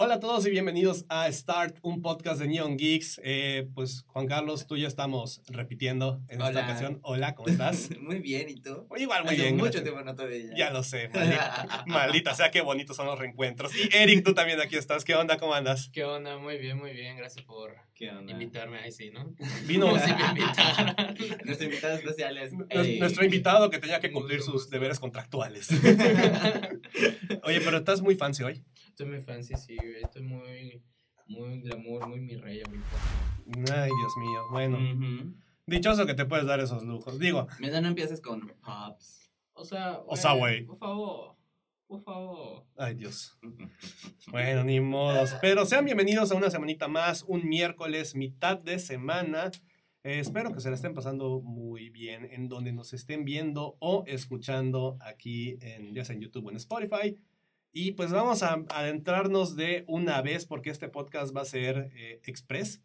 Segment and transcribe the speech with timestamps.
[0.00, 3.20] Hola a todos y bienvenidos a Start, un podcast de Neon Geeks.
[3.24, 7.00] Eh, pues Juan Carlos, tú y yo estamos repitiendo en esta ocasión.
[7.02, 7.90] Hola, ¿cómo estás?
[8.00, 8.86] Muy bien, ¿y tú?
[8.96, 9.56] Igual, muy Hace bien.
[9.56, 9.82] mucho gracias.
[9.82, 10.56] tiempo no te veía.
[10.56, 13.72] Ya lo sé, maldita, maldita sea, qué bonitos son los reencuentros.
[13.74, 15.04] Y Eric, tú también aquí estás.
[15.04, 15.36] ¿Qué onda?
[15.36, 15.90] ¿Cómo andas?
[15.92, 16.38] ¿Qué onda?
[16.38, 17.16] Muy bien, muy bien.
[17.16, 18.30] Gracias por ¿Qué onda?
[18.30, 18.78] invitarme.
[18.78, 19.34] Ahí sí, ¿no?
[19.66, 19.88] Vino
[20.28, 20.94] invitaran.
[21.44, 22.52] Nuestro invitado especial es...
[22.70, 23.00] Ey.
[23.00, 25.68] nuestro invitado que tenía que cumplir sus deberes contractuales.
[27.42, 28.62] Oye, pero estás muy fancy hoy.
[28.98, 30.02] Estoy muy fancy, sí, güey.
[30.02, 30.82] Estoy muy,
[31.28, 33.72] muy glamour, muy mi rey ahorita.
[33.72, 34.42] Ay, Dios mío.
[34.50, 34.76] Bueno,
[35.66, 37.16] dichoso que te puedes dar esos lujos.
[37.20, 39.30] Digo, Mientras no empieces con Pops.
[39.52, 40.64] O sea, O sea, güey.
[40.64, 41.36] Por favor,
[41.86, 42.64] por favor.
[42.76, 43.38] ay Dios.
[44.32, 45.36] Bueno, ni modos.
[45.40, 49.52] Pero sean bienvenidos a una semanita más, un miércoles, mitad de semana.
[50.02, 54.02] Eh, espero que se la estén pasando muy bien en donde nos estén viendo o
[54.08, 57.16] escuchando aquí, en, ya sea en YouTube o en Spotify.
[57.72, 62.20] Y pues vamos a adentrarnos de una vez porque este podcast va a ser eh,
[62.24, 62.80] express.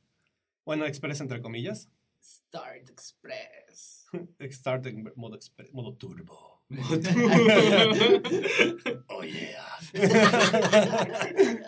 [0.66, 1.89] Bueno, express entre comillas.
[2.22, 4.06] Start Express.
[4.52, 6.61] Start en modo, expre- modo turbo.
[9.08, 9.67] oh yeah.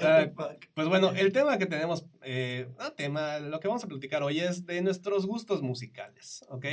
[0.00, 0.28] Ah,
[0.74, 4.38] Pues bueno, el tema que tenemos, eh, no tema, lo que vamos a platicar hoy
[4.40, 6.66] es de nuestros gustos musicales, ¿ok?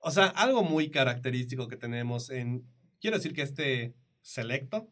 [0.00, 2.64] O sea, algo muy característico que tenemos en,
[3.00, 4.88] quiero decir que este selecto,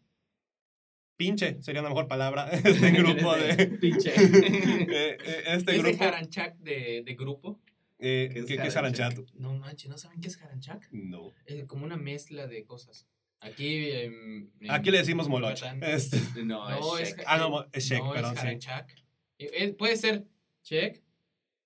[1.16, 4.12] pinche sería una mejor palabra, este grupo de, Pinche.
[4.16, 7.60] eh, eh, este ¿Es de grupo, Haranchak de, de grupo?
[7.98, 9.18] eh, ¿Qué es ¿qué, es Haranchak?
[9.34, 10.88] No manches, ¿no saben qué es Haranchak?
[10.92, 11.32] No.
[11.46, 13.06] Es como una mezcla de cosas.
[13.40, 13.90] Aquí.
[13.90, 15.60] em, en Aquí le decimos moloch.
[15.82, 17.24] Este, No, No, es es- Shek.
[17.28, 18.46] ah, no, es shake, no, perdón, es sí.
[18.46, 18.90] Haranchak.
[19.38, 20.24] Eh, eh, Puede ser
[20.62, 21.02] check.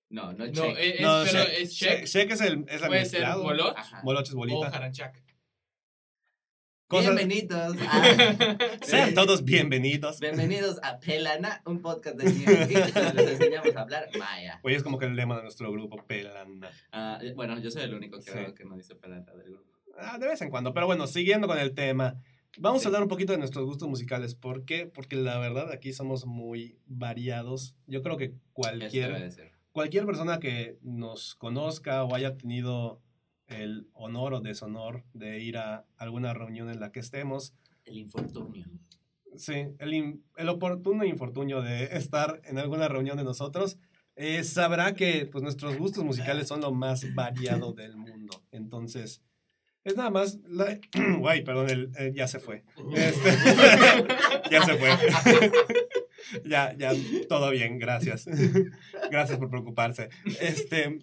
[0.09, 0.77] No, no, No, Shek.
[0.77, 2.03] eh, es, No, pero es check.
[2.03, 3.43] shake- shake es el, es el Puede ser mezclado.
[3.43, 4.01] moloch Ajá.
[4.03, 4.67] Moloch es o bolita.
[4.67, 5.22] Haranchak.
[6.93, 8.77] Cosas- Bienvenidos a...
[8.85, 10.19] Sean todos bienvenidos.
[10.19, 14.59] Bienvenidos a Pelana, un podcast de donde les enseñamos a hablar maya.
[14.61, 16.69] Oye, es como que el lema de nuestro grupo, pelana.
[16.91, 18.37] Ah, bueno, yo soy el único que, Sí.
[18.55, 19.71] que no dice Pelana del grupo.
[19.97, 22.15] Ah, de vez en cuando, pero bueno, siguiendo con el tema.
[22.59, 24.35] Vamos a hablar un poquito de nuestros gustos musicales.
[24.35, 24.85] ¿Por qué?
[24.85, 27.73] Porque la verdad aquí somos muy variados.
[27.87, 29.31] Yo creo que cualquier,
[29.71, 33.01] cualquier persona que nos conozca o haya tenido
[33.47, 37.53] el honor o deshonor de ir a alguna reunión en la que estemos,
[37.85, 38.65] El infortunio.
[39.35, 43.77] sí, el, in- el oportuno infortunio de estar en alguna reunión de nosotros,
[44.15, 48.43] eh, sabrá que pues, nuestros gustos musicales son lo más variado del mundo.
[48.51, 49.21] Entonces,
[49.83, 50.39] es nada más...
[50.47, 50.79] La...
[51.19, 52.63] Guay, perdón, el- eh, ya se fue.
[52.95, 53.31] Este-
[54.51, 54.89] ya se fue.
[56.45, 56.91] ya, ya,
[57.27, 58.25] todo bien, gracias.
[59.11, 60.09] gracias por preocuparse.
[60.39, 60.99] Este,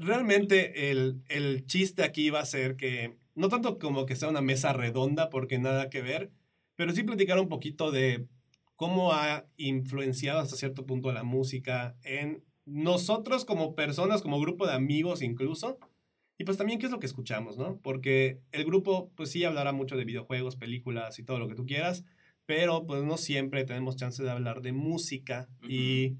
[0.00, 4.40] realmente el, el chiste aquí va a ser que, no tanto como que sea una
[4.40, 6.30] mesa redonda, porque nada que ver,
[6.76, 8.26] pero sí platicar un poquito de
[8.76, 14.72] cómo ha influenciado hasta cierto punto la música en nosotros como personas, como grupo de
[14.72, 15.78] amigos incluso.
[16.38, 17.78] Y pues también qué es lo que escuchamos, ¿no?
[17.82, 21.66] Porque el grupo pues sí hablará mucho de videojuegos, películas y todo lo que tú
[21.66, 22.04] quieras,
[22.46, 25.48] pero pues no siempre tenemos chance de hablar de música.
[25.68, 26.16] Y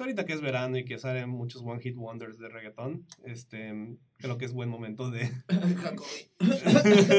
[0.00, 3.98] pues ahorita que es verano y que salen muchos One Hit Wonders de reggaetón, este,
[4.16, 5.30] creo que es buen momento de,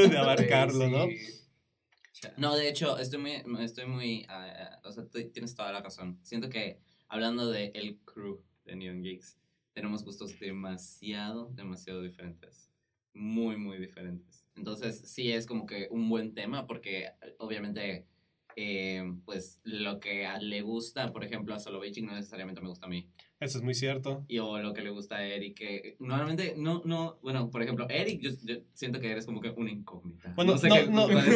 [0.10, 1.06] de abarcarlo, ¿no?
[2.38, 6.18] No, de hecho, estoy muy, estoy muy, ah, o sea, tienes toda la razón.
[6.24, 9.38] Siento que hablando de el crew de Neon Geeks,
[9.74, 12.72] tenemos gustos demasiado, demasiado diferentes.
[13.14, 14.48] Muy, muy diferentes.
[14.56, 18.08] Entonces, sí es como que un buen tema porque obviamente,
[18.56, 22.86] eh, pues lo que a- le gusta, por ejemplo, a Soloveitchik no necesariamente me gusta
[22.88, 23.08] a mí.
[23.40, 24.24] Eso es muy cierto.
[24.28, 27.88] Y o lo que le gusta a Eric, que normalmente no, no, bueno, por ejemplo,
[27.90, 30.32] Eric, yo, yo siento que eres como que una incógnita.
[30.36, 31.34] Bueno, sé no, qué- no, gustos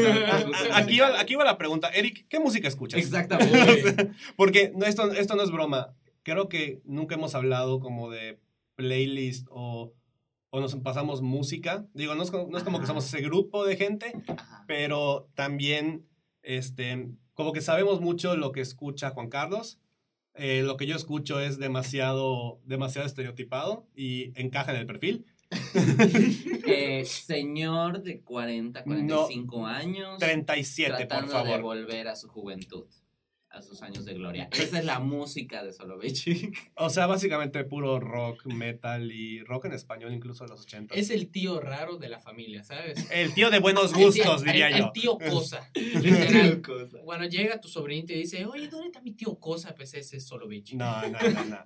[0.73, 1.89] aquí, va, aquí va la pregunta.
[1.89, 2.99] Eric, ¿qué música escuchas?
[2.99, 4.11] Exactamente.
[4.37, 5.95] Porque no, esto, esto no es broma.
[6.21, 8.39] Creo que nunca hemos hablado como de
[8.75, 9.93] playlist o,
[10.51, 11.87] o nos pasamos música.
[11.93, 14.63] Digo, no es, no es como que somos ese grupo de gente, Ajá.
[14.67, 16.05] pero también
[16.45, 19.79] este, como que sabemos mucho lo que escucha Juan Carlos.
[20.35, 25.25] Eh, lo que yo escucho es demasiado, demasiado estereotipado y encaja en el perfil.
[26.67, 30.17] Eh, señor de 40, 45 años.
[30.17, 31.61] 37, por tratando de favor.
[31.61, 32.85] volver a su juventud,
[33.55, 34.49] a sus años de gloria.
[34.51, 36.55] Esa es la música de Soloveitchik.
[36.75, 40.93] O sea, básicamente puro rock, metal y rock en español, incluso de los 80.
[40.93, 43.09] Es el tío raro de la familia, ¿sabes?
[43.11, 44.85] El tío de buenos El gustos, diría el, yo.
[44.85, 45.69] El tío Cosa.
[45.75, 46.61] Literal.
[47.05, 49.73] Cuando llega tu sobrinito y dice, oye, ¿dónde está mi tío Cosa?
[49.73, 50.75] Pues ese es solo bicho.
[50.75, 51.57] No, no, no, no.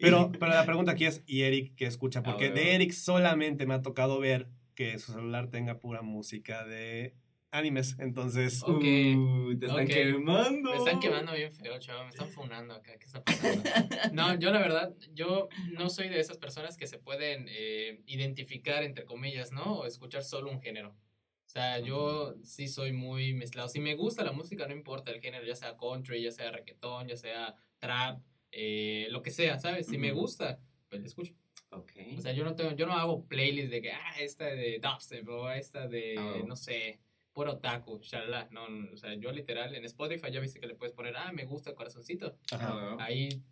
[0.00, 2.22] Pero, pero la pregunta aquí es, ¿y Eric qué escucha?
[2.22, 7.14] Porque de Eric solamente me ha tocado ver que su celular tenga pura música de
[7.52, 7.96] animes.
[7.98, 8.82] Entonces, Ok.
[8.82, 10.70] Uh, te están quemando.
[10.70, 12.04] Me están quemando bien feo, chaval.
[12.04, 12.98] Me están funando acá.
[12.98, 13.62] ¿Qué está pasando?
[14.12, 18.82] No, yo la verdad, yo no soy de esas personas que se pueden eh, identificar,
[18.82, 19.80] entre comillas, ¿no?
[19.80, 20.88] O escuchar solo un género.
[20.90, 23.68] O sea, yo sí soy muy mezclado.
[23.68, 27.08] Si me gusta la música, no importa el género, ya sea country, ya sea reggaetón,
[27.08, 28.22] ya sea trap,
[28.52, 29.86] eh, lo que sea, ¿sabes?
[29.86, 30.58] Si me gusta,
[30.88, 31.34] pues le escucho.
[31.70, 31.92] Ok.
[32.16, 35.28] O sea, yo no tengo, yo no hago playlists de que, ah, esta de dubstep
[35.28, 36.46] o esta de, Oh.
[36.46, 37.00] no sé,
[37.32, 38.48] puro taco, shalala.
[38.50, 41.32] No, no, o sea, yo literal en Spotify ya viste que le puedes poner, ah,
[41.32, 42.38] me gusta el corazoncito.
[42.50, 42.96] ajá.
[42.98, 43.42] Ahí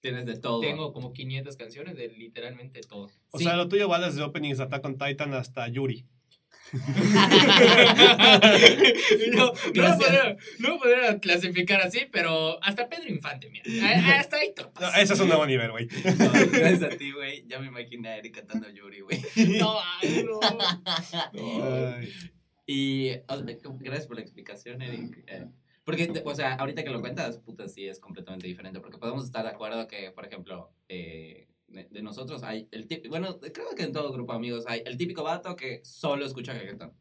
[0.00, 0.60] Tienes de todo.
[0.60, 3.08] tengo como 500 canciones de literalmente todo.
[3.30, 3.44] O Sí.
[3.44, 6.04] sea, lo tuyo va desde openings Attack on Titan hasta Yuri.
[9.34, 13.64] no, no, podría, no podría clasificar así, pero hasta Pedro Infante, mira.
[13.82, 15.86] Ah, Hasta ahí No, ese es un nuevo nivel, güey.
[15.86, 17.44] No, gracias a ti, güey.
[17.46, 19.20] Ya me imaginé a Eric cantando Yuri, güey.
[19.58, 20.40] No, ay, no.
[21.94, 22.12] Ay.
[22.66, 23.10] Y
[23.80, 25.24] gracias por la explicación, Eric.
[25.26, 25.46] Eh,
[25.84, 28.80] porque, o sea, ahorita que lo cuentas, puta, sí es completamente diferente.
[28.80, 33.10] Porque podemos estar de acuerdo que, por ejemplo, eh, de, de nosotros hay el típico,
[33.10, 36.52] bueno, creo que en todo grupo de amigos hay el típico vato que solo escucha
[36.52, 36.92] reggaetón.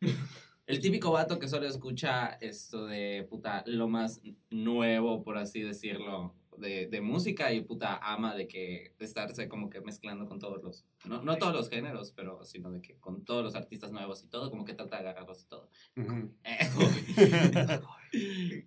[0.66, 4.20] El típico vato que solo escucha esto de, puta, lo más
[4.50, 9.80] nuevo, por así decirlo, de, de música y puta ama de que estarse como que
[9.80, 13.42] mezclando con todos los, no, no todos los géneros, pero sino de que con todos
[13.44, 15.68] los artistas nuevos y todo, como que trata de agarrarlos y todo.
[15.96, 16.32] Ujú.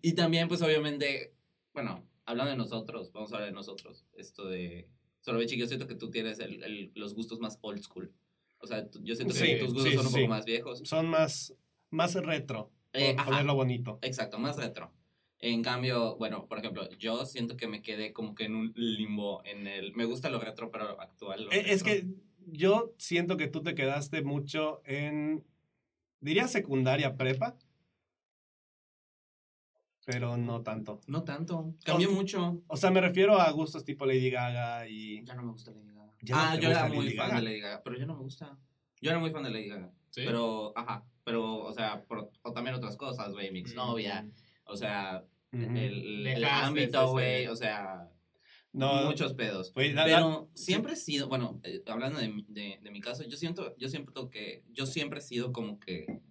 [0.01, 1.33] y también, pues obviamente,
[1.73, 4.89] bueno, hablando de nosotros, vamos a hablar de nosotros, esto de,
[5.21, 8.13] solo yo siento que tú tienes el, el- los gustos más old school.
[8.61, 10.17] O sea, yo siento que Sí, tus gustos sí, son un sí.
[10.19, 10.81] poco más viejos.
[10.83, 11.55] Son más,
[11.89, 13.25] más retro, por Eh, ajá.
[13.29, 13.99] ponerlo bonito.
[14.01, 14.91] Exacto, más retro.
[15.41, 19.41] En cambio, bueno, por ejemplo, yo siento que me quedé como que en un limbo
[19.45, 19.93] en el...
[19.95, 21.45] Me gusta lo retro, pero actual.
[21.45, 21.85] lo Eh, Es retro.
[21.85, 22.13] que
[22.51, 25.45] yo siento que tú te quedaste mucho en,
[26.19, 27.55] diría secundaria prepa,
[30.05, 31.01] pero no tanto.
[31.07, 31.75] No tanto.
[31.85, 32.61] Cambió O- mucho.
[32.67, 35.23] O sea, me refiero a gustos tipo Lady Gaga y...
[35.23, 36.13] Ya no me gusta Lady Gaga.
[36.21, 37.39] ¿Ya no ah, yo era muy Lady fan Gaga?
[37.41, 38.57] de Lady Gaga, pero ya no me gusta.
[39.01, 39.91] Yo era muy fan de Lady Gaga.
[40.09, 40.21] ¿Sí?
[40.25, 44.23] Pero, ajá, pero, o sea, por, o también otras cosas, güey, mi exnovia.
[44.23, 44.31] Mm.
[44.69, 48.07] O sea, el, ámbito, güey, o sea,
[48.71, 49.73] No, muchos pedos.
[49.75, 53.35] la- Pero siempre he sido, bueno, eh, hablando de, mi- de, de mi caso, yo
[53.35, 56.21] siento, yo siento que, yo siempre he sido como que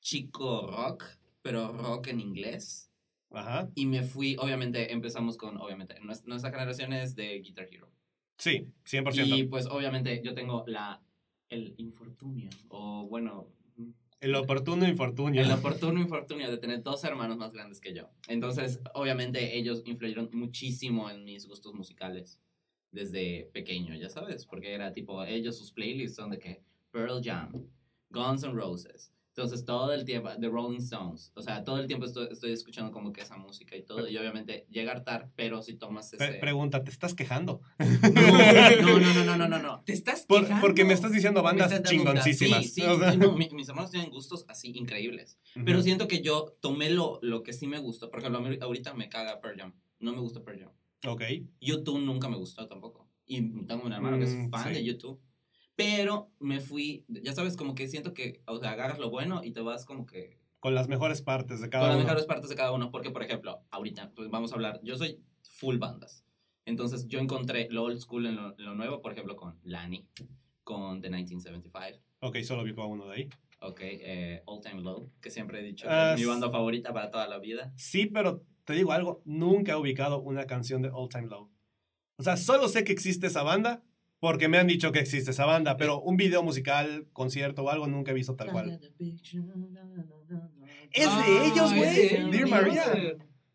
[0.00, 1.04] chico rock,
[1.42, 2.90] pero rock en inglés.
[3.30, 3.68] Ajá.
[3.74, 7.90] Y me fui, obviamente, empezamos con, obviamente, nues- nuestra generación es de Guitar Hero.
[8.38, 9.36] Sí, 100%.
[9.36, 11.02] Y pues, obviamente, yo tengo la,
[11.48, 13.48] el infortunio, o bueno,
[14.20, 15.42] el oportuno infortunio.
[15.42, 18.08] el oportuno infortunio de tener dos hermanos más grandes que yo.
[18.28, 22.40] Entonces, obviamente, ellos influyeron muchísimo en mis gustos musicales
[22.90, 27.52] desde pequeño, ya sabes, porque era tipo, ellos sus playlists son de que Pearl Jam,
[28.10, 29.12] Guns N' Roses.
[29.36, 32.90] Entonces, todo el tiempo, The Rolling Stones, o sea, todo el tiempo estoy, estoy escuchando
[32.90, 36.16] como que esa música y todo, y obviamente llega a hartar, pero si tomas ese...
[36.16, 37.60] Pre- pregunta, ¿te estás quejando?
[38.80, 39.82] No, no, no, no, no, no, no.
[39.84, 40.62] ¿Te estás Por- quejando?
[40.66, 42.64] porque me estás diciendo bandas estás chingoncísimas.
[42.64, 45.38] Sí, sí, O sea, no, mi- mis hermanos tienen gustos así increíbles.
[45.54, 45.64] ujú.
[45.66, 48.10] Pero siento que yo tomé lo, lo que sí me gustó.
[48.10, 49.74] Por ejemplo, ahorita me caga Pearl Jam.
[50.00, 50.72] No me gusta Pearl Jam.
[51.06, 51.22] Ok.
[51.60, 53.06] YouTube nunca me gustó tampoco.
[53.26, 54.74] Y tengo un hermano que es Mm, fan sí.
[54.74, 55.20] de YouTube.
[55.76, 59.52] Pero me fui, ya sabes, como que siento que, o sea, agarras lo bueno y
[59.52, 62.04] te vas como que Con las mejores partes de cada con las uno.
[62.06, 62.90] mejores partes de cada uno.
[62.90, 66.24] Porque, por ejemplo, ahorita pues vamos a hablar, yo soy full bandas.
[66.64, 70.08] Entonces yo encontré lo old school en lo, en lo nuevo, por ejemplo, con Lani,
[70.64, 72.02] con The 1975.
[72.20, 73.28] Ok, solo vi a uno de ahí.
[73.60, 77.28] Ok, eh, All Time Low, que siempre he dicho es mi banda favorita para toda
[77.28, 77.72] la vida.
[77.76, 81.50] Sí, pero te digo algo, nunca he ubicado una canción de All Time Low.
[82.18, 83.82] O sea, solo sé que existe esa banda
[84.20, 87.86] porque me han dicho que existe esa banda, pero un video musical, concierto o algo
[87.86, 88.80] nunca he visto tal cual.
[90.92, 91.76] Es Ah, de ellos, es
[92.22, 92.30] güey.
[92.30, 92.84] Dear Maria.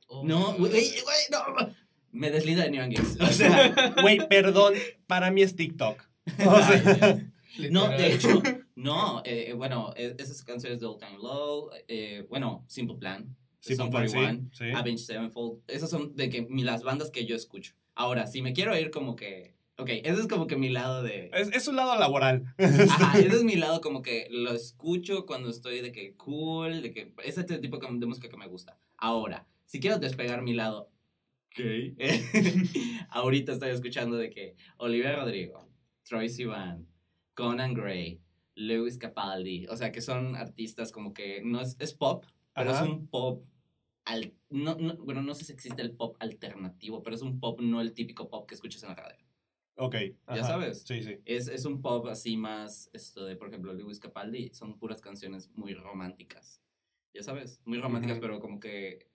[0.07, 0.23] Oh.
[0.25, 1.73] No, güey, güey, no.
[2.11, 3.19] Me deslindo de Neon Geeks.
[3.21, 4.73] O sea, Güey, perdón,
[5.07, 6.03] para mí es TikTok.
[6.45, 7.17] O sea,
[7.71, 8.41] no, de hecho,
[8.75, 9.21] no.
[9.25, 14.11] eh, bueno, eh, esas canciones de All Time Low, eh, bueno, Simple Plan, Sum pues,
[14.11, 14.71] sí, 41, sí.
[14.71, 17.73] Avenged Sevenfold, esas son de que las bandas que yo escucho.
[17.95, 21.29] Ahora, si me quiero ir como que, ok, ese es como que mi lado de...
[21.33, 22.43] Es, es un lado laboral.
[22.57, 26.91] Ajá, ese es mi lado como que lo escucho cuando estoy de que cool, de
[26.91, 28.77] que ese tipo de música que me gusta.
[28.97, 30.91] Ahora, si quiero despegar mi lado
[31.55, 31.95] gay,
[33.09, 35.67] ahorita estoy escuchando de que Olivia Rodrigo,
[36.03, 36.87] Troy Sivan,
[37.33, 38.21] Conan Gray,
[38.55, 42.83] Lewis Capaldi, o sea que son artistas como que no es, es pop, pero Ajá.
[42.83, 43.45] es un pop
[44.05, 47.59] al, no, no- bueno, no sé si existe el pop alternativo, pero es un pop
[47.61, 49.25] no el típico pop que escuchas en la radio.
[49.75, 49.95] Ok.
[49.95, 50.43] Ya ajá.
[50.43, 50.83] sabes.
[50.85, 51.19] Sí, sí.
[51.25, 55.49] Es, es un pop así más, esto de, por ejemplo, Lewis Capaldi, son puras canciones
[55.55, 56.61] muy románticas.
[57.13, 58.21] Ya sabes, muy románticas, Ujú.
[58.21, 59.09] pero como que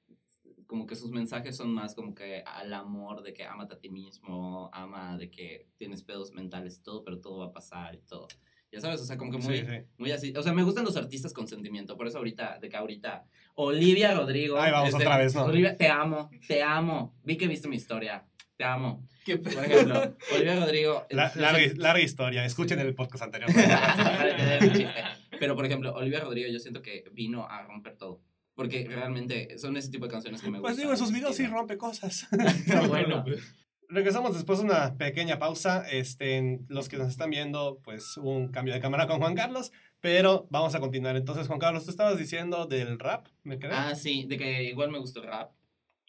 [0.66, 3.88] como que sus mensajes son más como que al amor de que amate a ti
[3.88, 7.98] mismo, ama de que tienes pedos mentales y todo, pero todo va a pasar y
[8.02, 8.26] todo.
[8.72, 9.86] Ya sabes, o sea, como que muy, Sí, sí.
[9.96, 10.34] muy así.
[10.36, 14.12] O sea, me gustan los artistas con sentimiento, por eso ahorita, de que ahorita, Olivia
[14.14, 14.58] Rodrigo.
[14.58, 15.44] Ay, vamos este, otra vez, ¿no?
[15.44, 17.14] Olivia, te amo, te amo.
[17.22, 19.06] Vi que viste mi historia, te amo.
[19.24, 21.06] ¿Qué Por ejemplo, Olivia Rodrigo.
[21.10, 22.44] La- larga, siento- larga historia.
[22.44, 23.50] Escuchen el podcast anterior.
[23.54, 24.94] para entender el chiste.
[25.38, 28.22] Pero, por ejemplo, Olivia Rodrigo, yo siento que vino a romper todo.
[28.54, 30.62] Porque realmente son ese tipo de canciones que me gustan.
[30.74, 32.26] Pues digo, en sus videos sí rompe cosas.
[32.88, 33.22] Bueno.
[33.24, 33.54] pues.
[33.88, 35.84] Regresamos después de una pequeña pausa.
[35.88, 39.72] Este, los que nos están viendo, pues hubo un cambio de cámara con Juan Carlos,
[40.00, 41.14] pero vamos a continuar.
[41.16, 43.76] Entonces, Juan Carlos, tú estabas diciendo del rap, ¿me crees?
[43.76, 45.52] Ah, sí, de que igual me gusta el rap.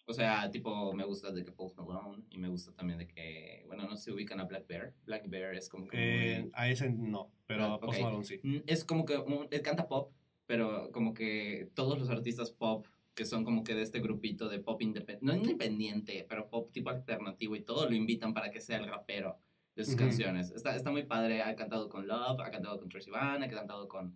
[0.09, 3.63] O sea, tipo, me gusta de que Post Malone y me gusta también de que,
[3.67, 4.93] bueno, no se ubican a Black Bear.
[5.05, 5.97] Black Bear es como que
[6.37, 8.03] Eh, muy- a ese no, pero Ah, Post ok.
[8.05, 8.39] Malone sí.
[8.41, 10.13] Mm, Es como que un- él canta pop,
[10.45, 12.85] pero como que todos los artistas pop
[13.15, 16.89] que son como que de este grupito de pop independiente, no independiente, pero pop tipo
[16.89, 19.37] alternativo y todo, lo invitan para que sea el rapero
[19.75, 20.03] de sus Ujú.
[20.03, 20.51] canciones.
[20.51, 23.87] Está, está muy padre, ha cantado con Love, ha cantado con Tracy Van, ha cantado
[23.89, 24.15] con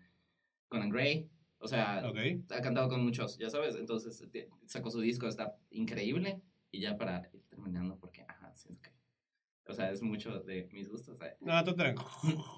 [0.70, 1.28] Conan Gray,
[1.62, 2.02] o sea,
[2.50, 6.42] ha cantado con muchos, ya sabes, entonces ti- sacó su disco, está increíble,
[6.72, 8.90] y ya para ir terminando, porque, ajá, siento que,
[9.68, 11.36] o sea, es mucho de mis gustos, ¿sabes?
[11.40, 12.44] No, tú tranquilo.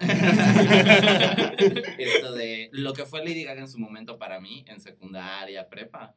[1.98, 6.16] Esto de lo que fue Lady Gaga en su momento para mí, en secundaria, prepa,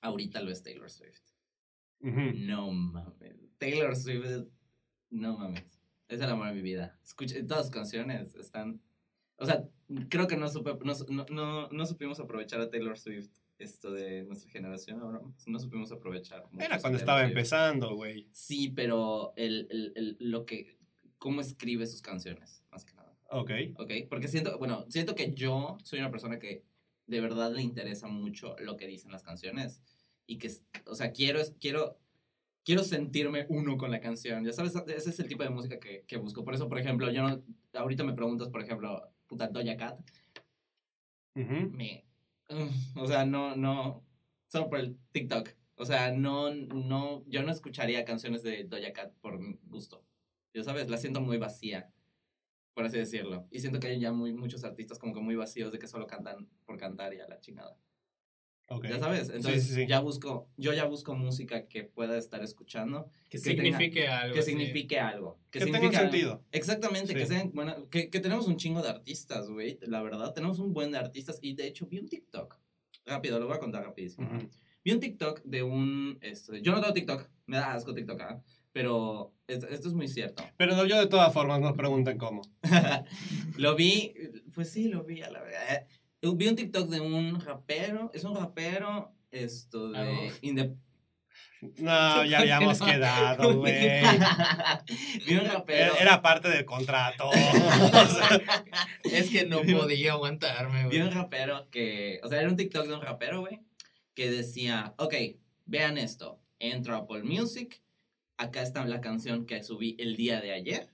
[0.00, 1.20] ahorita lo es Taylor Swift.
[2.00, 3.36] No mames.
[3.58, 4.48] Taylor Swift es.
[5.10, 5.64] No mames.
[6.08, 6.98] Es el amor de mi vida.
[7.02, 8.80] Escucha, todas sus canciones están.
[9.38, 9.64] O sea,
[10.08, 14.24] creo que no, supe- no, no, no, no supimos aprovechar a Taylor Swift, esto de
[14.24, 16.44] nuestra generación, ahora no supimos aprovechar.
[16.58, 17.30] Era cuando estaba Swift.
[17.30, 18.28] empezando, güey.
[18.32, 20.76] Sí, pero el, el, el- lo que.
[21.18, 23.14] cómo escribe sus canciones, más que nada.
[23.30, 23.50] Ok.
[23.78, 23.90] ¿ok?
[24.08, 26.62] Porque siento, bueno, siento que yo soy una persona que
[27.06, 29.80] de verdad le interesa mucho lo que dicen las canciones
[30.26, 30.50] y que,
[30.86, 31.98] o sea, quiero, quiero,
[32.64, 36.04] quiero sentirme uno con la canción, ya sabes, ese es el tipo de música que,
[36.06, 36.44] que busco.
[36.44, 37.42] Por eso, por ejemplo, yo no,
[37.74, 40.00] ahorita me preguntas, por ejemplo, puta Doja Cat,
[41.34, 42.04] me,
[42.96, 44.04] o sea, no, no,
[44.48, 45.50] solo por el TikTok.
[45.78, 50.04] O sea, no, no, yo no escucharía canciones de Doja Cat por gusto.
[50.54, 51.92] Ya sabes, la siento muy vacía,
[52.74, 53.46] por así decirlo.
[53.50, 56.06] Y siento que hay ya muy, muchos artistas como que muy vacíos de que solo
[56.06, 57.76] cantan por cantar y a la chingada.
[58.68, 58.86] Ok.
[58.88, 59.86] Ya sabes, Sí, entonces sí, sí.
[59.86, 64.34] ya busco, yo ya busco música que pueda estar escuchando, Que, Que tenga- signifique algo.
[64.34, 64.50] que sí.
[64.50, 65.38] signifique algo.
[65.50, 66.42] Que, Que tenga un sentido.
[66.52, 67.34] Exactamente, que Sí.
[67.34, 70.90] sean, bueno, que, que tenemos un chingo de artistas, güey, la verdad, tenemos un buen
[70.90, 72.58] de artistas y de hecho vi un TikTok,
[73.04, 74.26] rápido, lo voy a contar rapidísimo.
[74.28, 74.48] Ujú.
[74.84, 78.42] Vi un TikTok de un, este, yo no tengo TikTok, me da asco TikTok, ¿ah?
[78.72, 80.42] pero esto, esto es muy cierto.
[80.56, 82.42] Pero no, yo de todas formas no pregunten cómo.
[83.56, 84.12] lo vi,
[84.54, 85.86] pues sí, lo vi a la verdad.
[86.22, 89.98] Vi un TikTok de un rapero, es un rapero, esto de...
[89.98, 90.30] Ah, no.
[90.42, 90.76] inde-
[91.78, 94.00] No, ya habíamos quedado, güey.
[95.26, 95.92] vi un rapero...
[95.94, 97.30] Era, era parte del contrato.
[99.04, 101.00] Es que no podía aguantarme, Vi güey.
[101.02, 103.60] un rapero que, o sea, era un TikTok de un rapero, güey,
[104.14, 105.14] que decía, ok,
[105.64, 107.82] vean esto, entro a Apple Music,
[108.36, 110.90] acá está la canción que subí el día de ayer,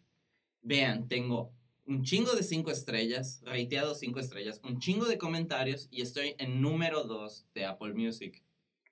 [0.60, 1.52] vean, tengo
[1.84, 6.60] un chingo de cinco estrellas, rateado cinco estrellas, un chingo de comentarios y estoy en
[6.60, 8.42] número dos de Apple Music,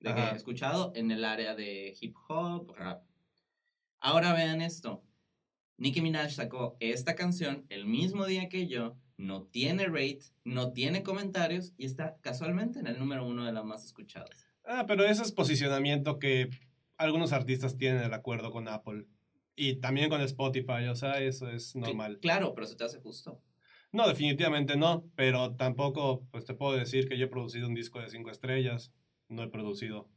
[0.00, 3.02] de que he escuchado en el área de hip hop, rap.
[4.00, 5.04] Ahora vean esto.
[5.76, 11.02] Nicki Minaj sacó esta canción el mismo día que yo, no tiene rate, no tiene
[11.02, 14.46] comentarios y está casualmente en el número uno de las más escuchadas.
[14.64, 16.50] Ah, pero ese es posicionamiento que
[16.96, 19.06] algunos artistas tienen el acuerdo con Apple.
[19.62, 22.18] Y también con Spotify, o sea, eso es normal.
[22.22, 23.42] Claro, pero se te hace justo.
[23.92, 28.00] No, definitivamente no, pero tampoco, pues te puedo decir que yo he producido un disco
[28.00, 28.92] de cinco estrellas,
[29.28, 30.08] no he producido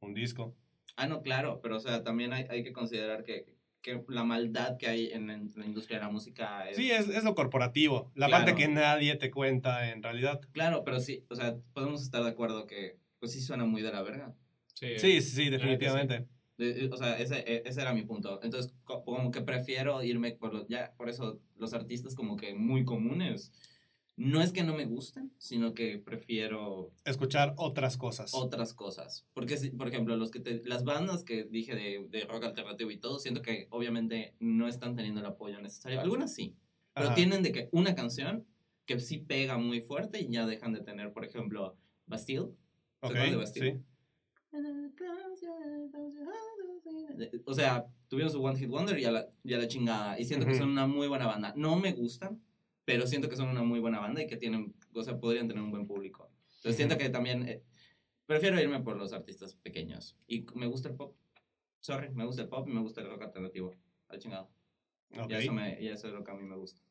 [0.00, 0.54] un disco.
[0.96, 3.46] Ah, no, claro, pero o sea, también hay, hay que considerar que,
[3.80, 6.76] que la maldad que hay en, en la industria de la música es...
[6.76, 8.44] Sí, es, es lo corporativo, la Claro.
[8.44, 10.40] parte que nadie te cuenta en realidad.
[10.52, 13.92] Claro, pero sí, o sea, podemos estar de acuerdo que pues sí suena muy de
[13.92, 14.34] la verga.
[14.74, 16.26] Sí, Sí, sí, sí, Claro que definitivamente.
[16.60, 18.38] De- o sea, ese, e- ese era mi punto.
[18.42, 22.54] Entonces, co- como que prefiero irme por los, ya, por eso los artistas como que
[22.54, 23.52] muy comunes.
[24.16, 28.32] No es que no me gusten, sino que prefiero Escuchar otras cosas.
[28.34, 29.24] otras cosas.
[29.32, 32.98] Porque, por ejemplo, los que te- las bandas que dije de, de rock alternativo y
[32.98, 36.00] todo, siento que obviamente no están teniendo el apoyo necesario.
[36.00, 36.54] Algunas sí,
[36.92, 37.14] pero Ajá.
[37.14, 38.44] tienen de que una canción
[38.84, 42.48] que sí pega muy fuerte y ya dejan de tener, por ejemplo, Bastille.
[43.00, 43.72] ¿Se Ok, acuerdan de Bastille?
[43.72, 43.84] sí.
[47.44, 50.18] O sea, tuvieron su One Hit Wonder y a la, y a la chingada.
[50.18, 50.62] Y siento que Ujú.
[50.62, 51.52] son una muy buena banda.
[51.56, 52.42] No me gustan,
[52.84, 55.62] pero siento que son una muy buena banda y que tienen, o sea, podrían tener
[55.62, 56.30] un buen público.
[56.56, 57.62] Entonces siento que también eh,
[58.26, 60.16] prefiero irme por los artistas pequeños.
[60.26, 61.16] Y me gusta el pop.
[61.80, 63.74] Sorry, me gusta el pop y me gusta el rock alternativo.
[64.08, 64.50] Al chingado.
[65.18, 65.30] Ok.
[65.30, 66.82] Y, eso me, y eso es lo que a mí me gusta.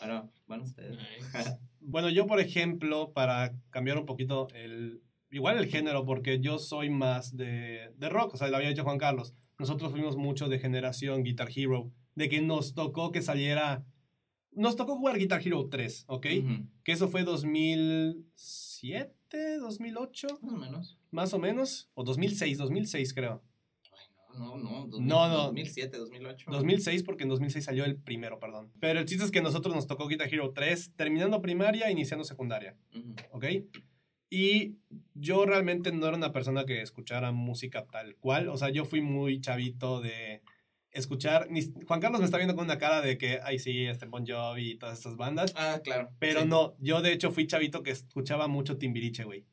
[0.00, 0.96] Ahora, van ustedes.
[0.96, 1.58] Nice.
[1.80, 5.03] Bueno, yo, por ejemplo, para cambiar un poquito el.
[5.34, 8.84] Igual el género, porque yo soy más de, de rock, o sea, lo había dicho
[8.84, 9.34] Juan Carlos.
[9.58, 13.84] Nosotros fuimos mucho de generación Guitar Hero, de que nos tocó que saliera.
[14.52, 16.26] Nos tocó jugar Guitar Hero 3, ¿ok?
[16.38, 16.68] Ujú.
[16.84, 20.98] Que eso fue 2007, 2008, Más o menos.
[21.10, 21.90] más o menos.
[21.94, 23.42] O 2006, 2006 creo.
[23.92, 24.06] Ay,
[24.38, 24.98] no, no, no.
[25.00, 25.36] No, no.
[25.46, 26.46] 2007, 2008.
[26.50, 28.70] 2006 porque en 2006 salió el primero, perdón.
[28.80, 32.76] Pero el chiste es que nosotros nos tocó Guitar Hero 3, terminando primaria, iniciando secundaria.
[32.94, 33.14] Ujú.
[33.32, 33.44] ¿ok?
[34.36, 34.78] Y
[35.14, 39.00] yo realmente no era una persona que escuchara música tal cual, o sea, yo fui
[39.00, 40.42] muy chavito de
[40.90, 44.06] escuchar, ni- Juan Carlos me está viendo con una cara de que, ay sí, este
[44.06, 46.10] Bon Jovi y todas estas bandas, Ah, claro.
[46.18, 46.48] pero sí.
[46.48, 49.44] no, yo de hecho fui chavito que escuchaba mucho Timbiriche, güey.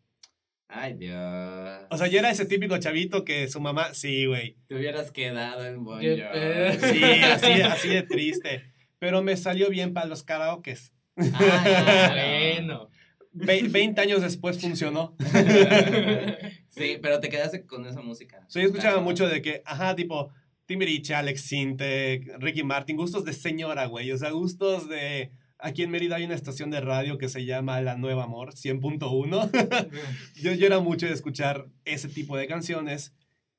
[0.67, 1.81] Ay, Dios.
[1.91, 5.63] O sea, yo era ese típico chavito que su mamá, sí, güey, Te hubieras quedado
[5.65, 6.79] en Bon Jovi.
[6.79, 8.63] sí, así, así de triste,
[8.97, 10.91] pero me salió bien para los karaokes.
[11.17, 12.09] Ah,
[12.57, 12.89] bueno.
[13.33, 15.15] Ve- 20 años después funcionó.
[16.69, 18.43] sí, pero te quedaste con esa música.
[18.47, 19.05] So, yo escuchaba Claro.
[19.05, 20.31] mucho de que, ajá, tipo,
[20.65, 24.11] Timbiriche, Alex Sintek, Ricky Martin, gustos de señora, güey.
[24.11, 25.31] O sea, gustos de.
[25.63, 29.89] Aquí en Mérida hay una estación de radio que se llama La Nueva Amor, 100.1.
[30.41, 33.13] yo, yo era mucho de escuchar ese tipo de canciones.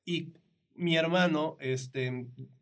[0.05, 0.33] Y
[0.75, 2.07] mi hermano, este,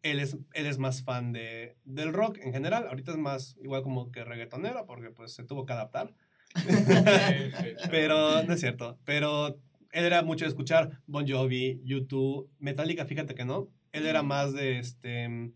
[0.03, 2.86] él es, él es más fan de, del rock en general.
[2.88, 6.13] Ahorita es más igual como que reggaetonero, porque pues se tuvo que adaptar.
[7.91, 8.98] Pero no es cierto.
[9.05, 9.60] Pero
[9.91, 13.70] él era mucho de escuchar Bon Jovi, YouTube, Metallica, fíjate que no.
[13.91, 15.51] Él era más de este.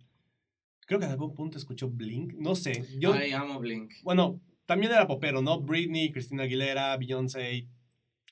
[0.87, 2.33] Creo que en algún punto escuchó Blink.
[2.33, 2.85] No sé.
[2.99, 3.93] Yo, Ay, amo Blink.
[4.03, 5.61] bueno, también era popero, ¿no?
[5.61, 7.67] Britney, Christina Aguilera, Beyoncé,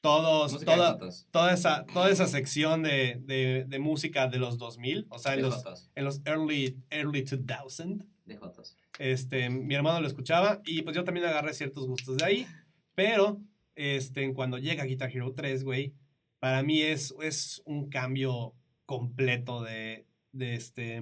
[0.01, 0.99] todos, toda,
[1.31, 5.43] toda, esa, toda esa sección de, de, de música de los 2000, o sea, en
[5.43, 5.89] los, jotos.
[5.95, 8.05] en los early, early 2000.
[8.25, 8.75] De jotos.
[8.99, 12.47] Este, mi hermano lo escuchaba y pues yo también agarré ciertos gustos de ahí.
[12.95, 13.41] Pero
[13.75, 15.93] este, cuando llega Guitar Hero 3, güey,
[16.39, 18.53] para mí es, es un cambio
[18.85, 21.01] completo de, de, este,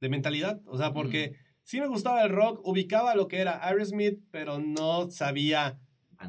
[0.00, 0.60] de mentalidad.
[0.66, 5.10] O sea, porque sí me gustaba el rock, ubicaba lo que era Aerosmith, pero no
[5.10, 5.78] sabía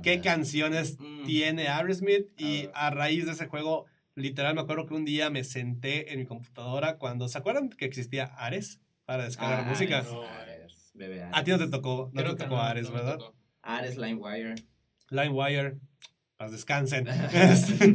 [0.03, 1.23] qué canciones Mm.
[1.25, 2.27] tiene Aerosmith.
[2.37, 2.87] Y Ah.
[2.87, 6.25] a raíz de ese juego, literal, me acuerdo que un día me senté en mi
[6.25, 10.05] computadora cuando, ¿se acuerdan que existía Ares para descargar Ah, música?
[10.99, 11.35] Bebé Ares.
[11.37, 13.17] A ti no te tocó, no Creo te tocó no, Ares, no ¿verdad?
[13.17, 13.35] tocó.
[13.63, 14.55] Ares LimeWire.
[15.09, 15.77] LimeWire,
[16.37, 17.07] paz descansen.
[17.33, 17.87] Este,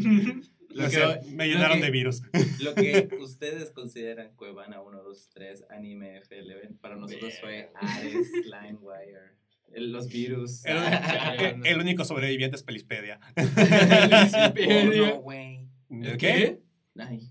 [0.70, 2.22] Lo o que- sea, me lo llenaron que- de virus.
[2.60, 9.34] Lo que ustedes consideran Cuevana 1, 2, 3, Anime FLV, para nosotros fue Ares, LimeWire,
[9.76, 10.64] los virus.
[10.64, 13.20] El, Ah, el- el único sobreviviente es Pelispedia.
[13.36, 15.68] Oh, no, güey.
[15.90, 16.58] ¿El qué?
[16.98, 17.30] Ay.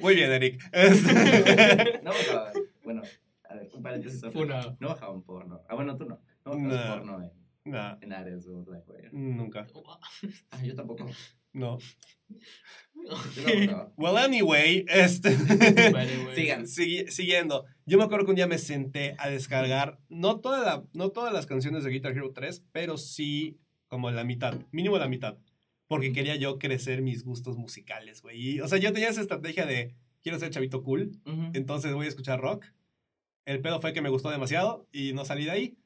[0.00, 0.60] Muy bien, Eric.
[2.02, 2.52] No bajaba.
[2.84, 3.02] Bueno,
[3.48, 4.21] a ver, un paréntesis.
[4.32, 4.76] Funado.
[4.80, 5.60] No bajaban porno.
[5.68, 6.20] Ah, bueno, tú no.
[6.44, 6.94] No bajabas No.
[6.96, 7.30] porno en,
[7.72, 9.10] no, en Ares o LimeWire.
[9.12, 9.66] nunca.
[10.50, 11.08] Ah, yo tampoco.
[11.52, 11.78] No.
[12.94, 13.92] Bajaba.
[13.96, 15.36] Well, anyway, este.
[16.34, 16.64] Sigan.
[16.66, 20.84] Sigui- siguiendo, yo me acuerdo que un día me senté a descargar, no, toda la,
[20.92, 25.08] no todas las canciones de Guitar Hero 3, pero sí como la mitad, mínimo la
[25.08, 25.36] mitad,
[25.86, 28.60] porque quería yo crecer mis gustos musicales, güey.
[28.60, 31.12] O sea, yo tenía esa estrategia de, quiero ser chavito cool,
[31.52, 32.64] entonces voy a escuchar rock.
[33.44, 35.76] El pedo fue que me gustó demasiado y no salí de ahí.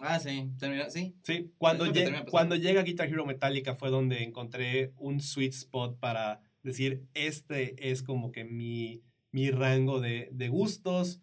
[0.00, 0.50] Ah, sí.
[0.58, 1.14] Terminó, sí.
[1.22, 2.30] Sí, cuando, Es lo que lle- termina pasando.
[2.30, 8.02] cuando llega Guitar Hero Metallica fue donde encontré un sweet spot para decir, este es
[8.02, 11.20] como que mi, mi rango de, de gustos.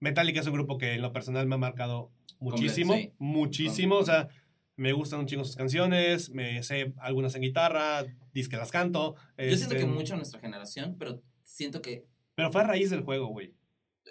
[0.00, 3.12] Metallica es un grupo que en lo personal me ha marcado muchísimo, sí.
[3.18, 3.96] muchísimo.
[3.96, 4.28] O sea,
[4.76, 9.14] me gustan un chingo sus canciones, me sé algunas en guitarra, dis que las canto.
[9.36, 12.90] Yo siento este, que mucho a nuestra generación, pero siento que Pero fue a raíz
[12.90, 13.52] del juego, güey.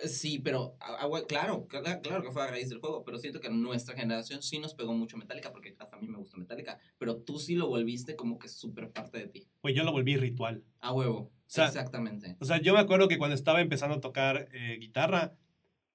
[0.05, 3.39] Sí, pero a- a- claro, cla- claro que fue a raíz del juego, pero siento
[3.39, 6.37] que a nuestra generación sí nos pegó mucho Metallica, porque hasta a mí me gusta
[6.37, 9.47] Metallica, pero tú sí lo volviste como que súper parte de ti.
[9.61, 10.63] Pues yo lo volví ritual.
[10.81, 11.31] A huevo.
[11.45, 12.35] sea, Exactamente.
[12.39, 15.33] O sea, yo me acuerdo que cuando estaba empezando a tocar eh, guitarra,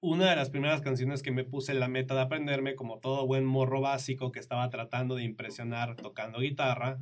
[0.01, 3.27] una de las primeras canciones que me puse en la meta de aprenderme, como todo
[3.27, 6.97] buen morro básico que estaba tratando de impresionar tocando guitarra,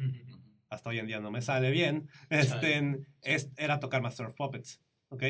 [0.69, 4.81] hasta hoy en día no me sale bien, este, es- era tocar Master of Puppets,
[5.09, 5.23] ¿ok?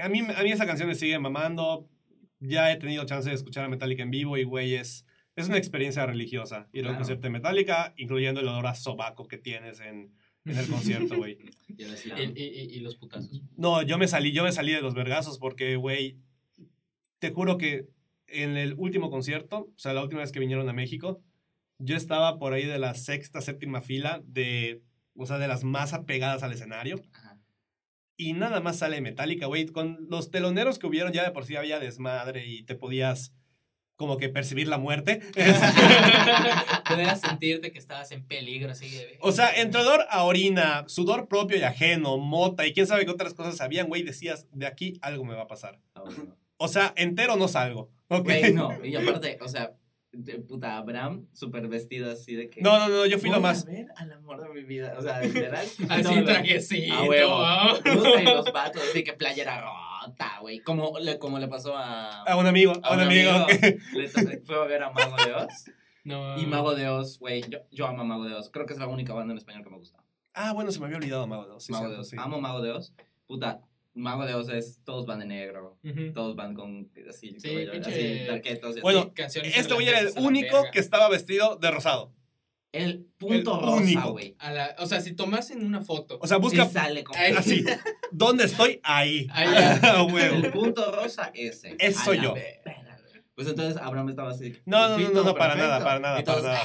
[0.00, 1.88] A mí, a mí esa canción me sigue mamando,
[2.40, 5.06] ya he tenido chance de escuchar a Metallica en vivo y, güey, es,
[5.36, 6.96] es una experiencia religiosa ir a un Claro.
[6.98, 10.12] concierto de Metallica, incluyendo el olor a sobaco que tienes en,
[10.44, 11.38] en el concierto, güey.
[11.78, 13.42] Y los putazos.
[13.56, 16.18] No, yo me salí, yo me salí de los vergazos porque, güey,
[17.18, 17.88] te juro que
[18.28, 21.22] en el último concierto, o sea, la última vez que vinieron a México,
[21.78, 24.82] yo estaba por ahí de la sexta, séptima fila de,
[25.14, 27.00] o sea, de las más apegadas al escenario.
[27.12, 27.25] Ajá.
[28.16, 29.66] Y nada más sale Metallica, güey.
[29.66, 33.32] Con los teloneros que hubieron ya de por sí había desmadre y te podías
[33.96, 35.20] como que percibir la muerte.
[36.88, 39.18] Podías sentirte que estabas en peligro, así de...
[39.20, 43.10] o sea, entre olor a orina, sudor propio y ajeno, mota y quién sabe qué
[43.10, 45.80] otras cosas habían, güey, decías, de aquí algo me va a pasar.
[45.94, 46.04] Ah.
[46.58, 47.90] O sea, entero no salgo.
[48.08, 48.24] ¿ok?
[48.24, 48.70] Güey, no.
[48.84, 49.74] Y aparte, o sea,
[50.24, 52.60] de puta Abraham, súper vestido así de que.
[52.62, 53.64] No, no, no, yo fui lo más.
[53.64, 54.94] a ver al amor de mi vida.
[54.98, 55.66] O sea, literal.
[55.88, 56.94] Así no, trajecito.
[56.94, 57.38] A huevo.
[57.84, 60.60] Puta, y los vatos, así que playera rota, güey.
[60.60, 62.22] Como le, como le pasó a.
[62.22, 63.30] A un amigo, a un amigo.
[63.46, 64.08] que- Le
[64.44, 65.64] fue a ver a Mago de Oz.
[66.04, 66.38] No.
[66.38, 67.42] Y Mago de Oz, güey.
[67.48, 68.50] Yo, yo amo a Mago de Oz.
[68.50, 69.98] Creo que es la única banda en español que me gusta.
[70.34, 72.08] Ah, bueno, se me había olvidado Mago de Oz, sí, Mago cierto, de Oz.
[72.10, 72.16] sí.
[72.18, 72.94] Amo Mago de Oz.
[73.26, 73.60] Puta,
[73.96, 74.80] Mago de Oz es.
[74.84, 75.78] Todos van de negro.
[76.14, 76.90] Todos van con.
[77.08, 77.88] Así, Sí, cabello, pinche-
[78.20, 79.10] así, tarquetos y Bueno, así.
[79.14, 82.12] Canciones Este güey era el único que estaba vestido de rosado.
[82.72, 84.12] El punto El rosa, único.
[84.12, 84.36] güey.
[84.38, 86.18] A la- o sea, si tomasen una foto.
[86.20, 87.04] O sea, busca Y sale
[87.36, 87.64] así.
[88.12, 88.80] ¿Dónde estoy?
[88.82, 89.26] Ahí.
[89.32, 89.46] Ahí.
[89.82, 91.74] A El punto rosa ese.
[91.78, 92.34] Ese A soy yo.
[93.34, 94.56] Pues entonces Abraham estaba así.
[94.66, 96.60] No, no, no, no, no, para nada, para nada, para nada.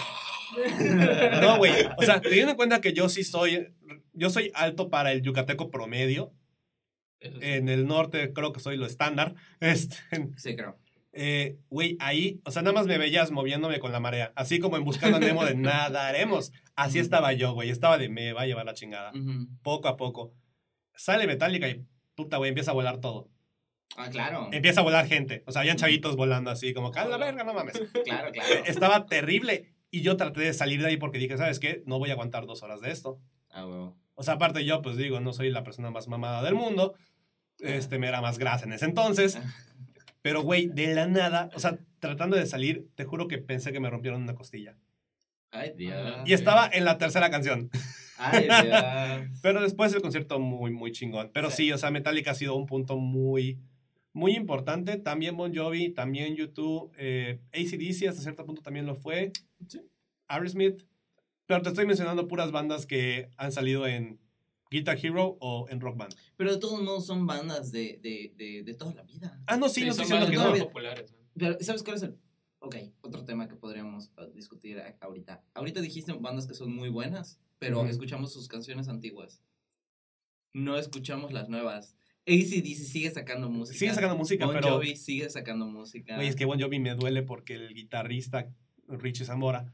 [1.42, 1.72] No, güey.
[1.98, 3.74] O sea, teniendo en cuenta que yo sí soy.
[4.14, 6.34] Yo soy alto para el yucateco promedio.
[7.22, 7.46] Eso sí.
[7.48, 9.36] En el norte creo que soy lo estándar.
[9.62, 9.96] Este,
[10.38, 10.78] Sí, creo.
[11.14, 14.34] eh, güey, ahí, o sea, nada más me veías moviéndome con la marea.
[14.36, 16.52] Así como en Buscando a Nemo de nadaremos.
[16.76, 17.04] Así Ujú.
[17.06, 17.70] estaba yo, güey.
[17.70, 19.12] Estaba de me va a llevar la chingada.
[19.64, 20.34] Poco a poco.
[20.96, 23.30] Sale Metallica y puta, güey, empieza a volar todo.
[23.98, 24.48] Ah, claro.
[24.54, 25.44] Empieza a volar gente.
[25.48, 27.74] O sea, habían chavitos volando así, como, ¡a la verga, no mames!
[28.06, 28.50] Claro, claro.
[28.66, 29.74] Estaba terrible.
[29.90, 31.84] Y yo traté de salir de ahí porque dije, ¿sabes qué?
[31.86, 33.20] No voy a aguantar dos horas de esto.
[33.50, 33.98] Ah, huevo.
[34.16, 36.94] O sea, aparte yo, pues digo, no soy la persona más mamada del mundo.
[37.62, 39.38] Este, me era más grasa en ese entonces.
[40.22, 43.80] Pero, güey, de la nada, o sea, tratando de salir, te juro que pensé que
[43.80, 44.76] me rompieron una costilla.
[45.52, 46.24] Ay, Dios.
[46.26, 47.70] Y estaba en la tercera canción.
[48.18, 49.32] Ay, Dios.
[49.42, 51.32] Pero después el concierto muy, muy chingón.
[51.34, 51.72] Pero sí, Sí.
[51.72, 53.60] o sea, Metallica ha sido un punto muy,
[54.14, 54.98] muy importante.
[54.98, 59.32] También Bon Jovi, también YouTube, eh, ACDC hasta cierto punto también lo fue.
[59.68, 59.82] Sí.
[60.28, 60.84] Aerosmith.
[61.48, 64.20] Pero te estoy mencionando puras bandas que han salido en
[64.72, 66.16] Guitar Hero o en Rock Band.
[66.38, 69.40] Pero de todos modos son bandas de, de, de, de toda la vida.
[69.46, 70.58] Ah, no, sí, Sí, no son estoy diciendo que bandas no.
[70.58, 71.12] muy populares.
[71.12, 71.18] ¿no?
[71.38, 72.18] Pero, ¿sabes cuál es el...?
[72.60, 75.44] Ok, otro tema que podríamos uh, discutir ahorita.
[75.56, 77.90] Ahorita dijiste bandas que son muy buenas, pero Ujú.
[77.90, 79.42] escuchamos sus canciones antiguas.
[80.54, 81.96] No escuchamos las nuevas.
[82.28, 83.80] ACDC sigue sacando música.
[83.80, 84.70] Sigue sacando música, Bon pero...
[84.70, 86.16] Jovi sigue sacando música.
[86.16, 88.54] Güey, es que Bon Jovi me duele porque el guitarrista
[88.88, 89.74] Richie Zamora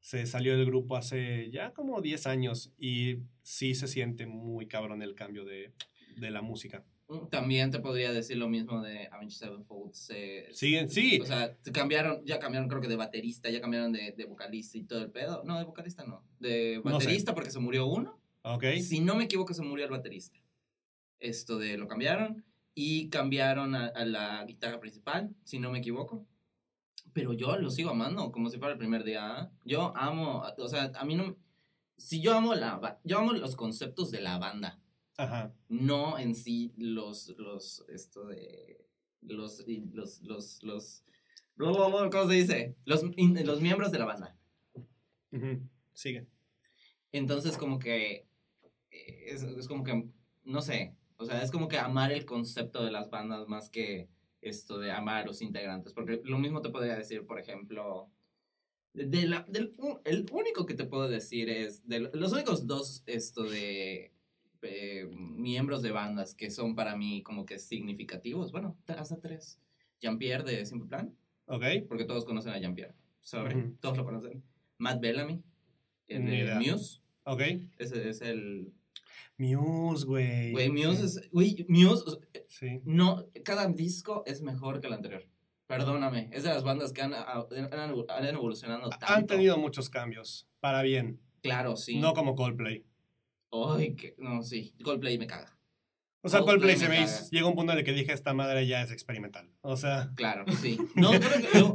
[0.00, 3.16] se salió del grupo hace ya como 10 años y
[3.48, 5.72] sí se siente muy cabrón el cambio de,
[6.18, 6.84] de la música.
[7.08, 9.94] Mm, También te podría decir lo mismo de Avenged Sevenfold.
[9.94, 11.18] Se, Siguen, sí.
[11.20, 14.84] O sea, cambiaron, ya cambiaron creo que de baterista, ya cambiaron de, de vocalista y
[14.84, 15.42] todo el pedo.
[15.44, 16.22] No, de vocalista no.
[16.38, 17.06] De No sé.
[17.06, 18.20] baterista porque se murió uno.
[18.42, 18.64] Ok.
[18.82, 20.38] Si no me equivoco, se murió el baterista.
[21.18, 26.26] Esto de lo cambiaron y cambiaron a, a la guitarra principal, si no me equivoco.
[27.14, 29.50] Pero yo lo sigo amando como si fuera el primer día.
[29.64, 31.34] Yo amo, o sea, a mí no...
[31.98, 32.98] Si yo amo la...
[33.04, 34.80] Yo amo los conceptos de la banda,
[35.18, 35.52] Ajá.
[35.68, 37.34] no en sí los...
[37.36, 38.86] los esto de...
[39.20, 39.66] Los...
[39.66, 40.22] Los...
[40.22, 40.62] Los...
[40.62, 41.04] los
[41.58, 42.76] ¿Cómo se dice?
[42.84, 44.38] Los, los miembros de la banda.
[45.92, 46.26] Sigue.
[47.12, 48.26] Entonces, como que.
[48.90, 50.08] eh, Es, es como que.
[50.44, 50.94] No sé.
[51.16, 54.08] O sea, es como que amar el concepto de las bandas más que
[54.40, 55.92] esto de amar a los integrantes.
[55.92, 58.10] Porque lo mismo te podría decir, por ejemplo.
[58.94, 59.74] De- la- del,
[60.04, 61.86] el único que te puedo decir es.
[61.88, 64.12] De lo- los únicos dos esto de.
[64.62, 68.50] eh, miembros de bandas que son para mí como que significativos.
[68.50, 69.60] Bueno, hasta tres.
[70.00, 71.14] Jean-Pierre de Simple Plan.
[71.46, 71.62] Ok.
[71.88, 72.94] Porque todos conocen a Jean-Pierre.
[73.32, 73.76] Ujú.
[73.80, 74.42] Todos lo conocen.
[74.78, 75.42] Matt Bellamy.
[76.08, 76.54] El de.
[76.56, 77.00] Muse.
[77.24, 77.42] Ok.
[77.78, 78.72] Ese es el.
[79.36, 80.50] Muse, güey.
[80.52, 81.18] Güey, Muse Sí.
[81.20, 81.30] es.
[81.30, 82.02] Güey, Muse.
[82.06, 82.80] o sea, Sí.
[82.84, 85.24] No, cada disco es mejor que el anterior.
[85.68, 86.30] Perdóname.
[86.32, 89.06] Es de las bandas que han, han, han- evolucionado tanto.
[89.06, 90.48] Han tenido muchos cambios.
[90.60, 91.20] Para bien.
[91.42, 92.00] Claro, sí.
[92.00, 92.84] No como Coldplay.
[93.52, 94.14] Ay, que.
[94.18, 94.74] No, sí.
[94.82, 95.56] Coldplay me caga.
[96.22, 98.34] O sea, Coldplay Coldplay se me hizo- llegó un punto en el que dije, esta
[98.34, 99.48] madre ya es experimental.
[99.60, 100.78] O sea, Claro, sí.
[100.96, 101.58] No, creo que.
[101.58, 101.74] No,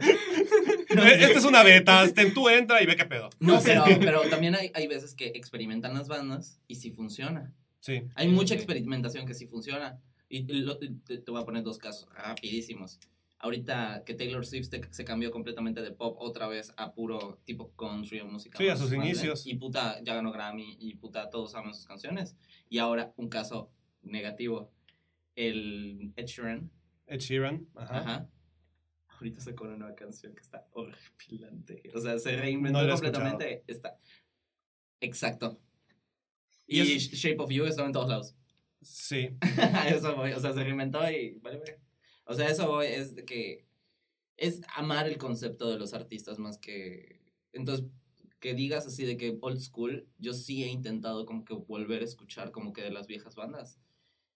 [0.96, 2.04] no, esta es una beta,
[2.34, 3.30] tú entra y ve qué pedo.
[3.40, 7.54] no, pero, pero también hay, hay veces que experimentan las bandas y sí funciona.
[7.80, 8.04] Sí.
[8.16, 10.02] Hay mucha experimentación que sí funciona.
[10.30, 13.00] Y lo- te, te voy a poner dos casos rapidísimos.
[13.44, 18.22] Ahorita que Taylor Swift se cambió completamente de pop otra vez a puro tipo country
[18.22, 18.58] o música.
[18.58, 19.46] Sí, a sus inicios.
[19.46, 22.38] Y puta, ya ganó Grammy y puta, todos aman sus canciones.
[22.70, 23.70] Y ahora, un caso
[24.02, 24.72] negativo.
[25.36, 26.72] El Ed Sheeran,
[27.06, 27.68] Ed Sheeran.
[27.76, 27.98] Ajá.
[27.98, 28.30] ajá.
[29.10, 31.84] Ahorita sacó una nueva canción que está horripilante.
[31.94, 33.64] O sea, se reinventó No completamente.
[33.68, 33.98] Está.
[35.02, 35.60] Exacto.
[36.66, 38.36] Y Y, es- Shape of You estaba en todos lados.
[38.82, 39.32] Sí.
[39.88, 41.80] Eso o sea, se reinventó y vale, vale.
[42.26, 43.66] O sea, eso es de que
[44.38, 47.86] es amar el concepto de los artistas más que entonces
[48.44, 52.06] que digas así de que old school, yo sí he intentado como que volver a
[52.06, 53.80] escuchar como que de las viejas bandas.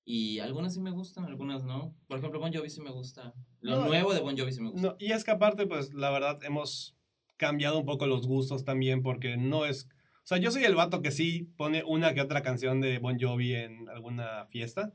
[0.05, 1.93] Y algunas sí me gustan, algunas no.
[2.07, 3.33] Por ejemplo, Bon Jovi sí me gusta.
[3.59, 4.87] Lo No, nuevo de Bon Jovi sí me gusta.
[4.87, 6.95] No, y es que aparte, pues la verdad, hemos
[7.35, 9.89] cambiado un poco los gustos también porque no es...
[10.23, 13.19] O sea, yo soy el vato que sí pone una que otra canción de Bon
[13.19, 14.93] Jovi en alguna fiesta,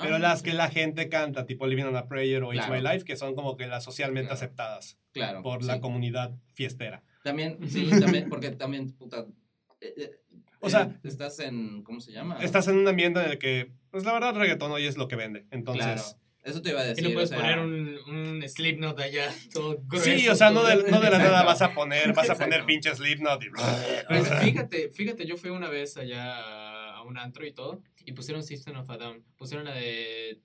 [0.00, 2.82] pero Ah, las que la gente canta, tipo Living on a Prayer o It's Claro.
[2.82, 4.34] My Life, que son como que las socialmente Claro.
[4.34, 5.68] aceptadas claro, por sí.
[5.68, 7.02] la comunidad fiestera.
[7.24, 9.26] También, sí, también, porque también, puta.
[9.80, 10.10] eh, eh,
[10.60, 11.82] O sea- eh, estás en.
[11.82, 12.38] ¿Cómo se llama?
[12.40, 15.16] Estás en un ambiente en el que, pues la verdad, reggaetón hoy es lo que
[15.16, 15.46] vende.
[15.50, 15.84] Entonces...
[15.84, 16.02] Claro.
[16.44, 17.04] Eso te iba a Y decir.
[17.04, 20.04] no puedes o sea, poner un, un Slipknot allá, todo grueso.
[20.10, 22.64] Sí, o sea, no de, no de la nada vas a poner, vas a poner
[22.66, 23.50] pinche Slipknot y...
[24.08, 26.34] Pues fíjate, fíjate, yo fui una vez allá
[27.02, 29.24] a, un antro y todo, y pusieron System of a Down.
[29.36, 30.40] Pusieron la de.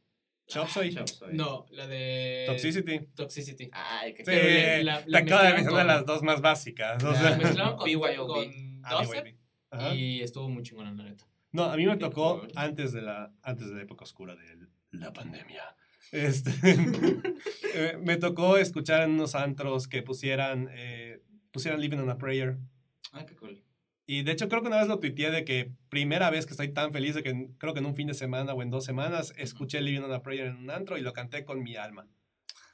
[0.48, 0.96] Chop Suey.
[1.34, 2.46] No, la de.
[2.48, 3.00] Toxicity.
[3.16, 3.70] Toxicity.
[3.74, 7.04] Ay, qué Sí, la- la te acabo de mencionar las dos más básicas.
[7.04, 7.38] o La sea.
[7.38, 8.28] mezclaron con, BYOB.
[8.28, 8.68] con
[9.70, 11.26] Ah, y estuvo muy chingona, la neta.
[11.52, 15.12] No, a mí me tocó antes de la, antes de la época oscura de la
[15.12, 15.76] pandemia.
[16.12, 16.52] Este,
[17.74, 22.58] eh, me tocó escuchar en unos antros que pusieran, eh, pusieran Living on a Prayer.
[23.12, 23.62] Ay, qué cool.
[24.10, 26.70] Y de hecho creo que una vez lo tuiteé de que primera vez que estoy
[26.70, 29.34] tan feliz de que creo que en un fin de semana o en dos semanas
[29.38, 32.08] escuché Living on a Prayer en un antro y lo canté con mi alma.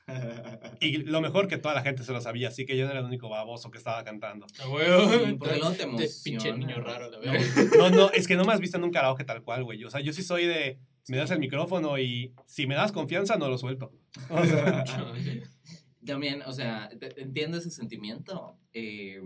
[0.79, 2.99] Y lo mejor que toda la gente se lo sabía, así que yo no era
[2.99, 4.45] el único baboso que estaba cantando.
[4.61, 5.09] A huevo.
[5.09, 7.65] Sí, porque luego te Este pinche niño raro, la No, verdad.
[7.77, 9.83] no, no, es que no me has visto en un karaoke tal cual, güey.
[9.85, 13.37] O sea, yo sí soy de, me das el micrófono y si me das confianza,
[13.37, 13.91] no lo suelto.
[14.29, 14.83] O sea,
[16.05, 18.57] También, o sea, entiendo ese sentimiento.
[18.73, 19.21] Eh,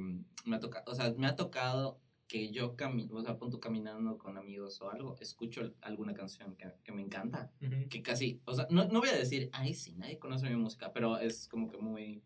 [0.45, 4.17] me, ha toca, o sea, me ha tocado que yo camino, o sea, punto caminando
[4.17, 7.51] con amigos o algo, escucho alguna canción que, que me encanta.
[7.61, 7.87] Ujú.
[7.89, 10.91] Que casi, o sea, no, no voy a decir, ay, sí, nadie conoce mi música,
[10.93, 12.23] pero es como que muy.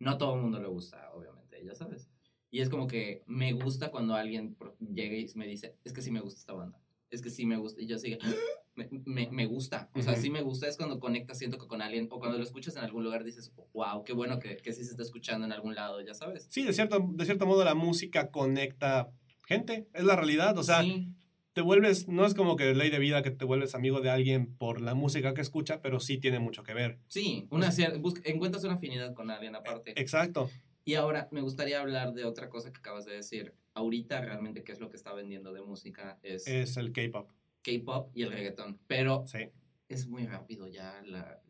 [0.00, 2.10] No a todo el mundo le gusta, obviamente, ya sabes.
[2.50, 6.10] Y es como que me gusta cuando alguien llega y me dice, es que sí
[6.10, 6.80] me gusta esta banda.
[7.14, 7.80] Es que sí me gusta.
[7.80, 8.18] Y yo sigo,
[8.74, 9.90] me, me, me gusta.
[9.94, 10.66] O sea, sí me gusta.
[10.68, 13.52] Es cuando conectas, siento que con alguien, o cuando lo escuchas en algún lugar dices,
[13.72, 16.46] wow, qué bueno que, que sí se está escuchando en algún lado, ya sabes.
[16.50, 19.10] sí, de cierto, de cierto modo la música conecta
[19.46, 20.56] gente, es la realidad.
[20.58, 21.08] O sea, sí,
[21.52, 24.56] te vuelves, no es como que ley de vida que te vuelves amigo de alguien
[24.56, 26.98] por la música que escucha, pero sí tiene mucho que ver.
[27.06, 29.92] sí, una busca- encuentras una afinidad con alguien aparte.
[30.00, 30.50] Exacto.
[30.84, 33.54] Y ahora me gustaría hablar de otra cosa que acabas de decir.
[33.74, 37.30] Ahorita realmente qué es lo que está vendiendo de música es Es el K-pop.
[37.62, 38.78] K-pop y el reggaetón.
[38.86, 39.50] Pero Sí.
[39.88, 41.02] es muy rápido ya.
[41.04, 41.40] La,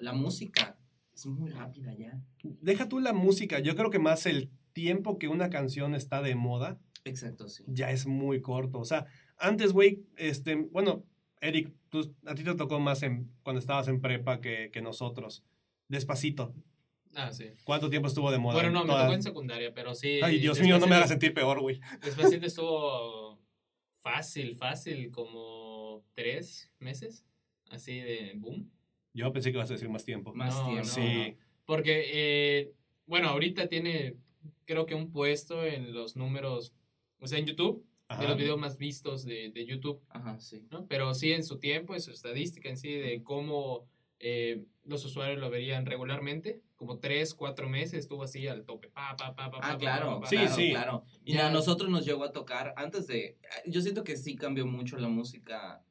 [0.00, 0.76] la, música
[1.14, 2.20] es muy rápida ya.
[2.42, 6.34] Deja tú la música, yo creo que más el tiempo que una canción está de
[6.34, 7.64] moda Exacto, sí.
[7.66, 8.78] ya es muy corto.
[8.78, 11.04] O sea, antes, güey, este, bueno,
[11.40, 15.44] Eric, tú, a ti te tocó más en, cuando estabas en prepa que, que nosotros.
[15.88, 16.54] Despacito.
[17.14, 17.46] Ah, sí.
[17.64, 18.54] ¿Cuánto tiempo estuvo de moda?
[18.54, 20.20] Bueno, no, me Toda- tocó en secundaria, pero sí.
[20.22, 21.80] Ay, Dios mío, no me hagas sentir peor, güey.
[22.02, 23.38] Despacito estuvo
[24.00, 27.24] fácil, fácil, como tres meses,
[27.70, 28.70] así de boom.
[29.14, 30.32] Yo pensé que ibas a decir más tiempo.
[30.34, 30.82] Más No, tiempo.
[30.86, 30.92] no.
[30.94, 31.36] Sí.
[31.66, 32.72] Porque, eh,
[33.06, 34.16] bueno, ahorita tiene,
[34.64, 36.74] creo que un puesto en los números,
[37.18, 38.22] o sea, en YouTube, Ajá.
[38.22, 40.66] de los videos más vistos de, de YouTube, Ajá, sí.
[40.70, 40.86] ¿no?
[40.88, 43.86] Pero sí en su tiempo, en su estadística en sí, de cómo
[44.22, 48.88] eh, los usuarios lo verían regularmente, como tres, cuatro meses estuvo así al tope.
[48.88, 50.70] Pa, pa, pa, pa, Ah, pa, claro, pa, pa, Sí, claro, sí.
[50.70, 51.04] claro.
[51.24, 51.48] Y Ya.
[51.48, 53.36] a nosotros nos llegó a tocar antes de.
[53.66, 55.84] Yo siento que sí cambió mucho la música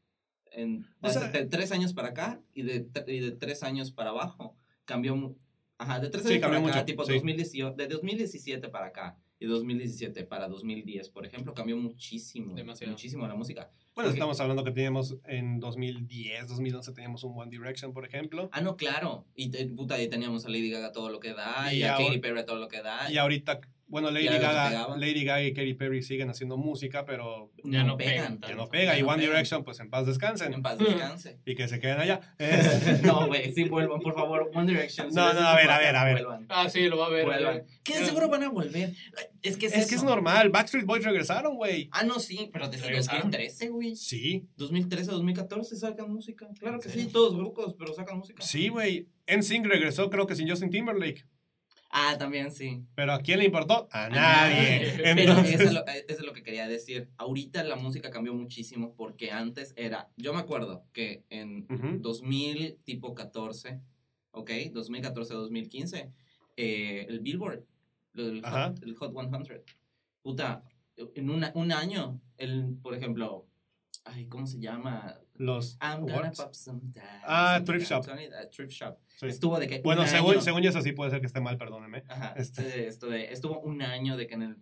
[0.52, 4.10] en, O sea- de tres años para acá y de, y de tres años para
[4.10, 4.58] abajo.
[4.86, 5.36] Cambió.
[5.78, 7.14] Ajá, de tres Sí, años para cambió acá, mucho, tipo sí.
[7.14, 12.54] 2018, de 2017 para acá y 2017 para 2010, por ejemplo, cambió muchísimo.
[12.56, 12.92] Demasiado.
[12.92, 13.72] Muchísimo la música.
[13.94, 18.50] Bueno, Porque- estamos hablando que teníamos en 2010, 2011 teníamos un One Direction, por ejemplo.
[18.54, 19.26] Ah, no, claro.
[19.36, 22.06] Y puta, ahí teníamos a Lady Gaga todo lo que da, Y y, a ahora-
[22.08, 23.12] Katy Perry todo lo que da.
[23.12, 23.60] Y ahorita
[23.92, 24.96] bueno, Lady Gaga.
[24.98, 28.40] Lady Gaga y Katy Perry siguen haciendo música, pero Ya no pegan.
[28.40, 28.94] pegan ya no pega.
[28.94, 29.32] Ya Y no One pegan.
[29.34, 30.54] Direction, pues en paz descansen.
[30.54, 31.40] En paz descanse.
[31.46, 32.22] Y que se queden allá.
[33.04, 34.50] No, güey, sí vuelvan, por favor.
[34.56, 35.10] One Direction.
[35.10, 36.14] si No, no, a ver, a ver, a ver.
[36.14, 36.46] vuelvan.
[36.50, 37.26] Ah, sí, lo va a ver.
[37.26, 37.64] Vuelvan.
[37.84, 38.94] Que de seguro van a volver.
[39.44, 40.50] Es que es, es que es normal.
[40.50, 41.90] Backstreet Boys regresaron, güey.
[41.92, 43.22] Ah, no, sí, pero desde ¿Regresaron?
[43.32, 43.96] 2013, güey.
[43.96, 46.48] Sí, 2013, 2014 sacan música.
[46.60, 48.42] Claro que ¿En sí, todos grupos, pero sacan música.
[48.42, 49.08] sí, güey.
[49.28, 51.26] NSYNC regresó, creo que sin Justin Timberlake.
[51.94, 52.86] Ah, también sí.
[52.96, 53.90] Pero ¿a quién le importó?
[53.92, 54.80] A nadie.
[54.88, 54.94] nadie.
[55.16, 57.10] Pero eso es, lo, eso es lo que quería decir.
[57.18, 60.10] Ahorita la música cambió muchísimo porque antes era.
[60.16, 61.98] Yo me acuerdo que en Ujú.
[62.00, 63.82] 2000, tipo 14,
[64.32, 64.50] ¿ok?
[64.74, 66.12] 2014-2015,
[66.58, 67.64] eh, el Billboard,
[68.16, 69.62] el hot, el Hot 100.
[70.22, 70.64] Puta,
[71.16, 73.48] en una- un año, el, por ejemplo,
[74.06, 75.18] ay, ¿cómo se llama?
[75.36, 76.82] los I'm gonna pop some.
[77.24, 78.02] Ah, Thrift Shop.
[78.08, 78.98] uh, Thrift Shop.
[79.18, 79.26] Sí.
[79.28, 79.82] Estuvo de que.
[79.82, 82.04] Bueno, según, año- según eso sí puede ser que esté mal, perdóneme.
[82.08, 82.88] Ajá, Este.
[82.88, 84.58] esto de, estuvo un año de que en el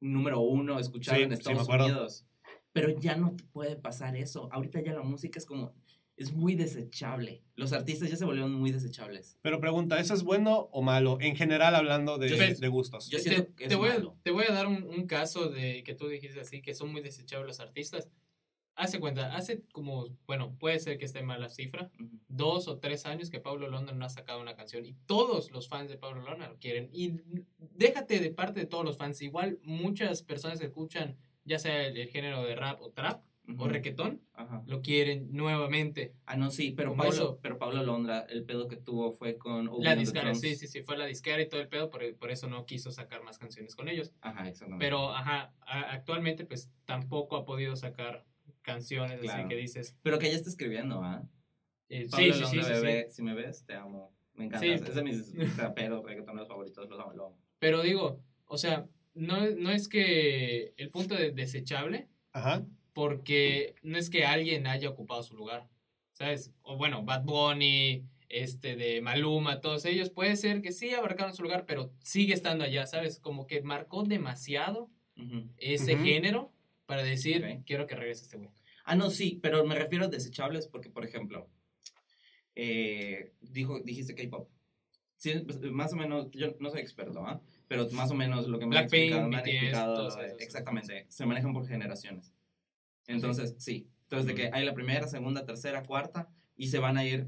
[0.00, 1.86] número uno escuchado Sí, en sí, Estados acuerdo.
[1.86, 2.24] Unidos.
[2.72, 4.48] Pero ya no te puede pasar eso.
[4.52, 5.74] Ahorita ya la música es como.
[6.16, 7.42] Es muy desechable.
[7.56, 9.36] Los artistas ya se volvieron muy desechables.
[9.42, 11.18] Pero pregunta, ¿eso es bueno o malo?
[11.20, 13.10] En general, hablando de, Yo de gustos.
[13.10, 14.16] Yo te, siento que te es voy a, malo.
[14.22, 17.00] te voy a dar un, un caso de que tú dijiste así, que son muy
[17.02, 18.08] desechables los artistas.
[18.76, 22.18] Hace cuenta, hace como, bueno, puede ser que esté mal la cifra, Ujú.
[22.28, 25.68] dos o tres años que Pablo Londra no ha sacado una canción y todos los
[25.68, 26.88] fans de Pablo Londra lo quieren.
[26.92, 27.20] Y
[27.58, 31.96] déjate de parte de todos los fans, igual muchas personas que escuchan, ya sea el,
[31.96, 33.64] el género de rap o trap o Ujú.
[33.68, 34.62] reggaetón, Ajá.
[34.66, 36.14] lo quieren nuevamente.
[36.24, 37.38] Ah, no, sí, pero Pablo, eso.
[37.42, 40.40] pero Pablo Londra, el pedo que tuvo fue con Obi La Drums.
[40.40, 42.90] sí, sí, sí, fue la disquera y todo el pedo, por, por eso no quiso
[42.90, 44.12] sacar más canciones con ellos.
[44.22, 44.84] Ajá, exactamente.
[44.84, 48.24] Pero, ajá, actualmente pues tampoco ha podido sacar
[48.64, 49.96] canciones así que dices.
[50.02, 51.22] Pero que ya está escribiendo, ¿ah?
[51.88, 54.12] eh, sí, sí, sí, sí, si me ves, te amo.
[54.34, 54.66] Me encanta.
[54.66, 54.72] Sí.
[54.72, 56.88] Es de mis raperos, reggaetoneros favoritos.
[56.88, 57.38] Los amo, lo amo.
[57.60, 62.64] Pero digo, o sea, no, no es que el punto de desechable, Ajá.
[62.92, 65.68] porque no es que alguien haya ocupado su lugar,
[66.12, 66.52] ¿sabes?
[66.62, 71.42] O bueno, Bad Bunny, este de Maluma, todos ellos, puede ser que sí abarcaron su
[71.42, 73.20] lugar, pero sigue estando allá, ¿sabes?
[73.20, 74.90] Como que marcó demasiado
[75.58, 76.52] ese género
[76.86, 77.64] para decir, Ok.
[77.66, 78.50] quiero que regrese este güey.
[78.84, 81.48] Ah, no, sí, pero me refiero a desechables porque, por ejemplo,
[82.54, 84.48] eh, dijo, dijiste K-pop.
[85.16, 87.40] Sí, pues, más o menos, yo no soy experto, ¿ah?
[87.66, 90.40] Pero más o menos lo que me han explicado, me han explicado, eh, esos.
[90.40, 92.32] exactamente, se manejan por generaciones.
[93.06, 93.88] Entonces, sí.
[94.02, 97.26] Entonces, de que hay la primera, segunda, tercera, cuarta, y se van a ir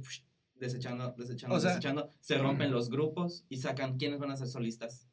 [0.54, 4.46] desechando, desechando, O sea- desechando, se rompen los grupos y sacan quiénes van a ser
[4.48, 5.08] solistas.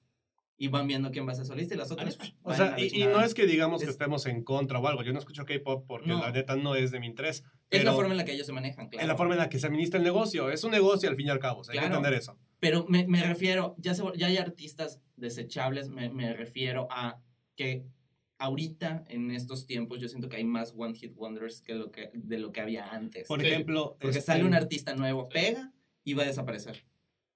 [0.55, 2.17] Y van viendo quién va a ser solista y las otras.
[2.43, 5.01] O sea, y, y no es que digamos que Es- estemos en contra o algo.
[5.03, 6.19] Yo no escucho K-pop porque No.
[6.21, 7.43] la neta no es de mi interés.
[7.71, 9.01] Es la forma en la que ellos se manejan, claro.
[9.01, 10.49] Es la forma en la que se administra el negocio.
[10.51, 11.61] Es un negocio al fin y al cabo.
[11.61, 11.95] o sea, Hay que Claro.
[11.97, 12.37] entender eso.
[12.59, 17.19] Pero me, me refiero, ya, se, ya hay artistas desechables, me, me refiero a
[17.55, 17.83] que
[18.37, 22.11] ahorita, en estos tiempos, yo siento que hay más One Hit Wonders que lo que,
[22.13, 23.27] de lo que había antes.
[23.27, 23.47] Por Sí.
[23.47, 25.71] ejemplo, Porque este, sale un artista nuevo, pega
[26.03, 26.85] y va a desaparecer.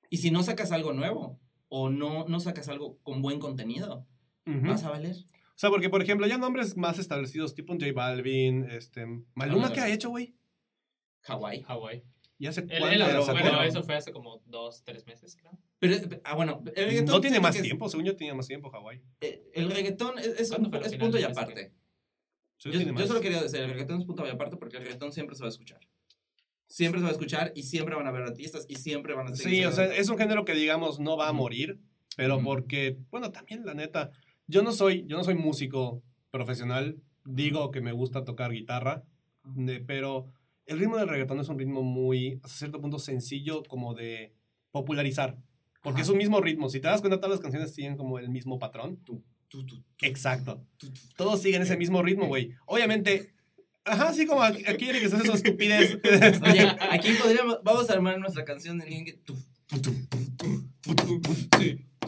[0.09, 4.07] Y si no sacas algo nuevo o no, no sacas algo con buen contenido,
[4.45, 4.67] ujú.
[4.67, 5.15] vas a valer.
[5.15, 9.05] O sea, porque por ejemplo, ya nombres más establecidos, tipo un J Balvin, este.
[9.33, 10.35] Maluma, ¿qué ha hecho, güey?
[11.21, 11.63] Hawái.
[11.67, 12.03] Hawaii.
[12.39, 13.39] ¿Y hace Él- cuánto él- sacó?
[13.39, 15.57] bueno, eso fue hace como dos, tres meses, creo.
[15.79, 18.47] Pero, ah, bueno, el reggaetón No tiene más que es- tiempo, según yo tenía más
[18.47, 19.01] tiempo, Hawái.
[19.21, 21.73] eh, el reggaetón es, es, ¿Cuándo fue la es punto y aparte.
[22.57, 25.11] Sí, Yo, yo solo quería decir, el reggaetón es punto y aparte porque el reggaetón
[25.11, 25.79] siempre se va a escuchar.
[26.67, 29.35] Siempre se va a escuchar y siempre van a haber artistas y siempre van a
[29.35, 31.79] seguir Sí, o sea, es un género que digamos no va a morir,
[32.17, 32.45] pero Ujú.
[32.45, 34.11] porque, bueno, también la neta,
[34.47, 39.03] yo no soy, yo no soy músico profesional, digo que me gusta tocar guitarra,
[39.43, 40.27] de- pero
[40.65, 44.33] el ritmo del reggaetón es un ritmo muy, hasta cierto punto, sencillo como de
[44.71, 45.37] popularizar,
[45.81, 46.03] porque Ajá.
[46.03, 48.59] es un mismo ritmo, si te das cuenta, todas las canciones tienen como el mismo
[48.59, 48.97] patrón.
[49.05, 50.65] Tú, tú, tú, Exacto.
[51.15, 52.51] Todos siguen ese mismo ritmo, güey.
[52.65, 53.33] Obviamente,
[53.87, 55.97] ajá, así como aquí aquí Eric está haciendo su estupidez.
[56.43, 59.19] Oye, aquí podríamos, vamos a armar nuestra canción de Ningue.
[59.23, 59.35] Tú.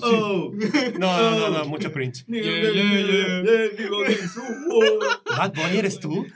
[0.02, 0.52] Oh.
[0.98, 2.24] No, no, no, no, mucho cringe.
[2.28, 3.60] Yeah, yeah, yeah.
[5.38, 6.26] Bad Bunny, ¿eres tú?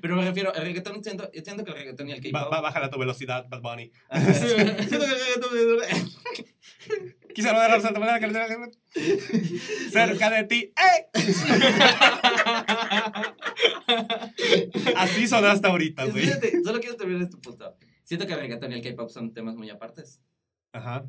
[0.00, 2.50] Pero me refiero, el reggaetón, siento, yo siento que el reggaetón y el K-pop.
[2.50, 3.92] bájala tu velocidad, Bad Bunny.
[4.32, 6.08] siento que el reggaetón.
[7.34, 8.28] Quise rodar la santa que
[9.90, 10.72] cerca de ti.
[10.76, 11.10] ¡Eh!
[14.96, 16.24] Así sonaste ahorita, güey.
[16.24, 17.76] Fíjate, solo quiero terminar este punto.
[18.04, 20.20] Siento que el reggaetón y el K-pop son temas muy apartes.
[20.72, 21.08] Ajá.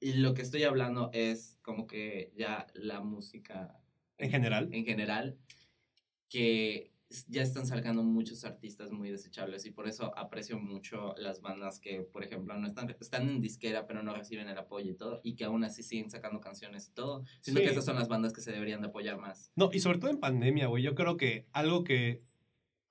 [0.00, 3.76] Y lo que estoy hablando es como que ya la música
[4.18, 4.68] En general.
[4.72, 5.36] en general,
[6.28, 6.89] que
[7.26, 12.02] ya están sacando muchos artistas muy desechables y por eso aprecio mucho las bandas que,
[12.02, 15.34] por ejemplo, no están, están en disquera pero no reciben el apoyo y todo y
[15.34, 17.24] que aún así siguen sacando canciones y todo.
[17.40, 17.64] Siento Sí.
[17.64, 19.50] que estas son las bandas que se deberían de apoyar más.
[19.56, 20.82] No, y sobre todo en pandemia, güey.
[20.84, 22.20] Yo creo que algo que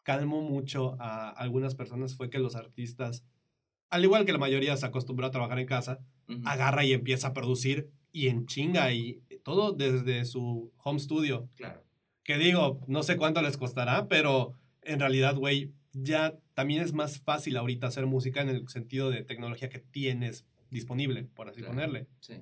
[0.04, 3.24] calmó mucho a algunas personas fue que los artistas,
[3.89, 6.00] al igual que la mayoría se acostumbró a trabajar en casa,
[6.46, 11.50] agarra y empieza a producir y en chinga y todo desde su home studio.
[11.56, 11.84] Claro.
[12.24, 14.53] Que digo, no sé cuánto les costará, pero
[14.84, 19.24] en realidad, güey, ya también es más fácil ahorita hacer música en el sentido de
[19.24, 21.74] tecnología que tienes disponible, por así Claro.
[21.74, 22.07] ponerle.
[22.20, 22.36] Sí,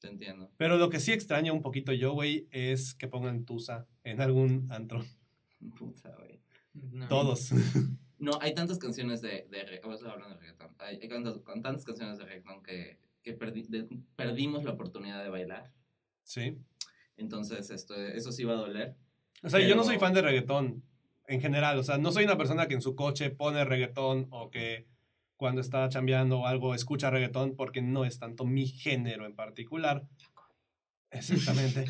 [0.00, 0.50] te entiendo.
[0.56, 4.66] Pero lo que sí extraño un poquito yo, güey, es que pongan Tusa en algún
[4.70, 5.04] antro.
[5.78, 6.40] Puta, güey.
[6.74, 7.08] No.
[7.08, 7.50] Todos.
[8.20, 10.74] No, hay tantas canciones de, de re- vamos a hablar de reggaetón.
[10.80, 15.22] Hay, hay tantas, con tantas canciones de reggaetón que, que perdi- de- perdimos la oportunidad
[15.22, 15.70] de bailar.
[16.24, 16.58] Sí.
[17.16, 18.96] Entonces, esto, eso sí va a doler.
[19.42, 20.82] O sea, yo no soy fan de reggaetón
[21.26, 21.78] en general.
[21.78, 24.86] O sea, no soy una persona que en su coche pone reggaetón o que
[25.36, 30.04] cuando está chambeando o algo escucha reggaetón porque no es tanto mi género en particular.
[31.10, 31.84] Exactamente.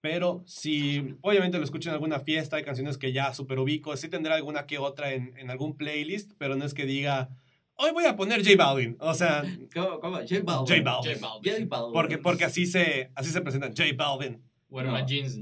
[0.00, 4.08] Pero si obviamente lo escucho en alguna fiesta, hay canciones que ya super ubico, sí
[4.08, 7.30] tendré alguna que otra en, en algún playlist, pero no es que diga,
[7.74, 8.96] hoy voy a poner J Balvin.
[9.00, 9.42] O sea,
[9.74, 9.98] ¿Cómo?
[9.98, 10.16] ¿Cómo?
[10.18, 10.66] J Balvin.
[10.66, 11.14] J Balvin.
[11.14, 11.52] J Balvin.
[11.52, 11.92] J Balvin.
[11.92, 14.42] porque, porque así, se, así se presentan, J Balvin.
[14.68, 14.98] Bueno, No.
[14.98, 15.40] my jeans.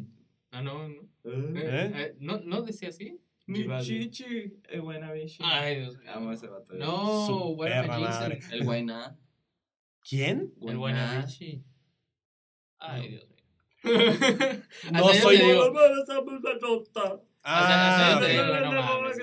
[0.51, 0.95] Ah, no, no.
[1.25, 1.53] ¿Eh?
[1.57, 1.93] ¿Eh?
[1.95, 3.21] Eh, ¿no, ¿No decía así?
[3.47, 5.39] Mi chichi es buena bichi.
[5.43, 6.11] Ay, Dios mío.
[6.13, 6.73] Amo ese vato.
[6.75, 7.27] No,
[8.29, 8.53] jeans.
[8.53, 9.19] El Guayna.
[10.09, 10.55] ¿Quién?
[10.63, 11.65] El Buenavichi.
[12.79, 13.35] Ay, Dios mío.
[14.93, 15.73] No soy- digo,
[17.47, 18.19] Ah,
[18.63, 19.19] no mames.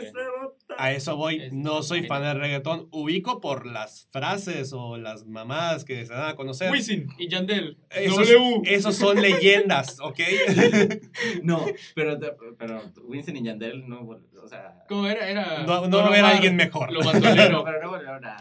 [0.77, 1.49] A eso voy.
[1.51, 2.87] No soy fan del reggaetón.
[2.91, 6.71] Ubico por las frases o las mamadas que se dan a conocer.
[6.71, 7.77] Wisin y Yandel.
[7.89, 8.61] Esos, W.
[8.65, 10.19] esos son leyendas, ¿ok?
[11.43, 11.65] No,
[11.95, 12.17] pero,
[12.57, 14.83] pero Winston y Yandel no, o sea...
[14.87, 15.27] ¿Cómo era?
[15.29, 15.63] Era.
[15.63, 16.91] No, no Don va a haber Omar, alguien mejor.
[16.91, 17.63] Lo Pero, bandolero.
[17.65, 18.35] pero no volvieron a,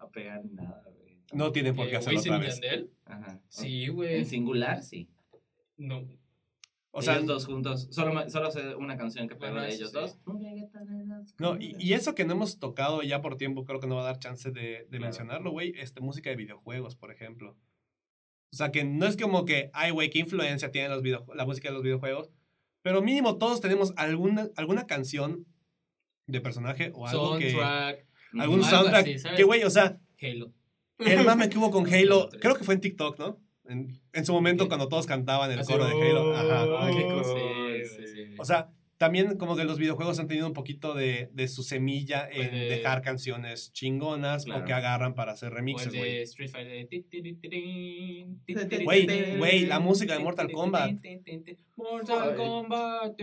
[0.00, 1.18] a pegar nada, güey.
[1.32, 2.60] No tienen por qué Eh, hacerlo Wisin otra y vez.
[2.60, 2.90] Yandel.
[3.06, 3.40] Ajá.
[3.48, 4.24] Sí, En güey.
[4.24, 5.08] singular, sí.
[5.76, 6.04] No.
[6.96, 7.88] O sea, ellos dos juntos.
[7.90, 9.94] Solo, solo sé una canción que pegó Bueno, de ellos sí.
[9.94, 10.16] dos.
[11.38, 14.02] no, y, y eso que no hemos tocado ya por tiempo, creo que no va
[14.02, 15.04] a dar chance de, de Claro.
[15.04, 15.72] mencionarlo, güey.
[15.76, 17.56] Este, música de videojuegos, por ejemplo.
[18.52, 21.44] O sea, que no es como que, ay, güey, qué influencia tiene los video, la
[21.44, 22.32] música de los videojuegos.
[22.82, 25.46] Pero mínimo todos tenemos alguna, alguna canción
[26.26, 27.50] de personaje o algo que...
[27.50, 28.06] Soundtrack.
[28.38, 29.02] Algún Algo soundtrack.
[29.02, 29.36] así, ¿sabes?
[29.36, 30.52] que, güey, o sea, Halo.
[30.98, 33.40] el mame que hubo con Halo, creo que fue en TikTok, ¿no?
[33.66, 36.34] En, en su momento cuando todos cantaban el Así, coro de Halo.
[36.36, 36.64] Ajá.
[36.66, 38.06] oh, Ay, qué sí, cool, güey, sí.
[38.14, 38.34] sí.
[38.38, 42.28] O sea, también como que los videojuegos han tenido un poquito de, de su semilla
[42.30, 46.18] en Pues de- dejar canciones chingonas o que agarran para hacer remixes, de güey.
[46.22, 46.86] Street Fighter.
[49.38, 50.92] Güey, la música de Mortal Kombat.
[51.76, 52.36] Mortal.
[52.36, 53.14] Kombat.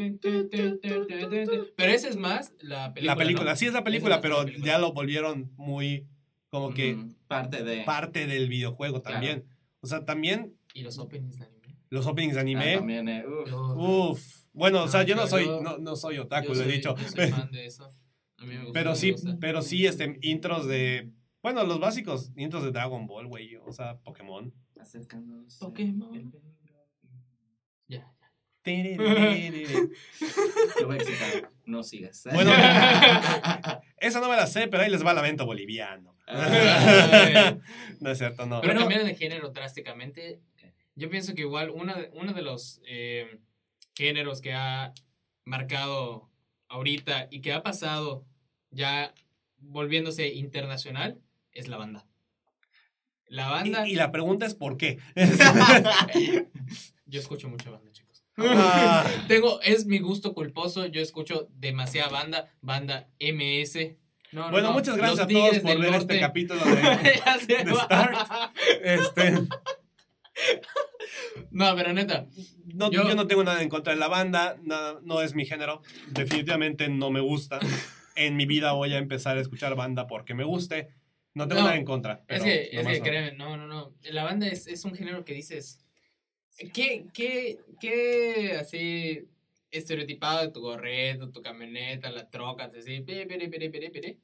[1.76, 3.14] Pero ese es más la película.
[3.14, 3.56] La película, ¿no?
[3.56, 4.66] sí es la Esa película, pero la película.
[4.72, 6.08] ya lo volvieron muy
[6.50, 7.84] como que Parte de...
[7.84, 9.20] parte del videojuego Claro.
[9.82, 11.78] O sea, también Y los openings de anime.
[11.90, 12.76] los openings de Ah, anime.
[12.78, 13.52] también, eh, uf.
[13.78, 14.38] Uf.
[14.54, 16.64] Bueno, o sea, No, yo no soy, yo- no, no soy otaku, Yo lo he
[16.66, 16.96] soy- dicho.
[16.98, 17.86] Yo soy fan de eso.
[18.38, 18.74] A mí me gusta.
[18.74, 19.38] Pero sí, gusta.
[19.40, 21.12] pero sí, este, intros de.
[21.44, 23.56] Bueno, los básicos intros de Dragon Ball, güey.
[23.58, 24.54] O sea, Pokémon.
[24.80, 25.58] Acercándose.
[25.60, 26.32] Pokémon.
[27.88, 28.12] Ya.
[28.64, 28.96] Te
[30.86, 31.52] voy a excitar.
[31.66, 32.28] No sigas.
[32.34, 32.52] Bueno,
[34.02, 36.16] esa no me la sé, pero ahí les va Lamento Boliviano.
[36.28, 37.60] Ay.
[38.00, 38.60] no es cierto, no.
[38.62, 38.82] Pero Bueno.
[38.82, 40.40] cambiando de género drásticamente,
[40.96, 43.40] yo pienso que igual una de- uno de los eh,
[43.96, 44.94] géneros que ha
[45.46, 46.30] marcado
[46.68, 48.26] ahorita y que ha pasado
[48.70, 49.14] ya
[49.58, 51.20] volviéndose internacional
[51.52, 52.06] es la banda.
[53.28, 55.00] La banda, Y, y la pregunta es ¿por qué?
[57.06, 58.11] yo escucho mucha banda, chicos.
[58.46, 59.06] Ah.
[59.28, 63.96] Tengo, es mi gusto culposo, yo escucho demasiada banda, banda MS.
[64.32, 65.98] No, no, bueno, no, muchas gracias a todos por ver Norte.
[66.00, 66.74] este capítulo de,
[67.66, 67.76] de.
[67.76, 68.54] Start.
[68.84, 69.34] este,
[71.52, 72.28] No, pero neta,
[72.74, 75.46] no, yo, Yo- no tengo nada en contra de la banda, nada- no es mi
[75.46, 75.82] género,
[76.12, 77.60] definitivamente no me gusta.
[78.16, 80.90] En mi vida voy a empezar a escuchar banda porque me guste.
[81.34, 82.24] No tengo No, nada en contra.
[82.28, 83.04] Es que, es que no.
[83.04, 83.94] créeme, no, no, no.
[84.04, 85.80] La banda es, es un género que dices.
[86.74, 89.28] ¿Qué, qué, qué así
[89.72, 94.18] estereotipado de tu gorrito, tu camioneta, la troca, así, pere, pere, pere, pere, pere?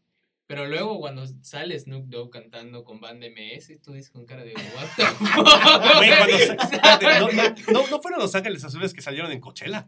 [0.45, 4.53] Pero luego cuando sale Snoop Dogg cantando con banda MS, tú dices con cara de
[4.53, 6.53] what the fuck?" Güey, cuando sa-
[6.99, 9.87] espérate, no, no, fueron los Ángeles Azules que salieron en Coachella.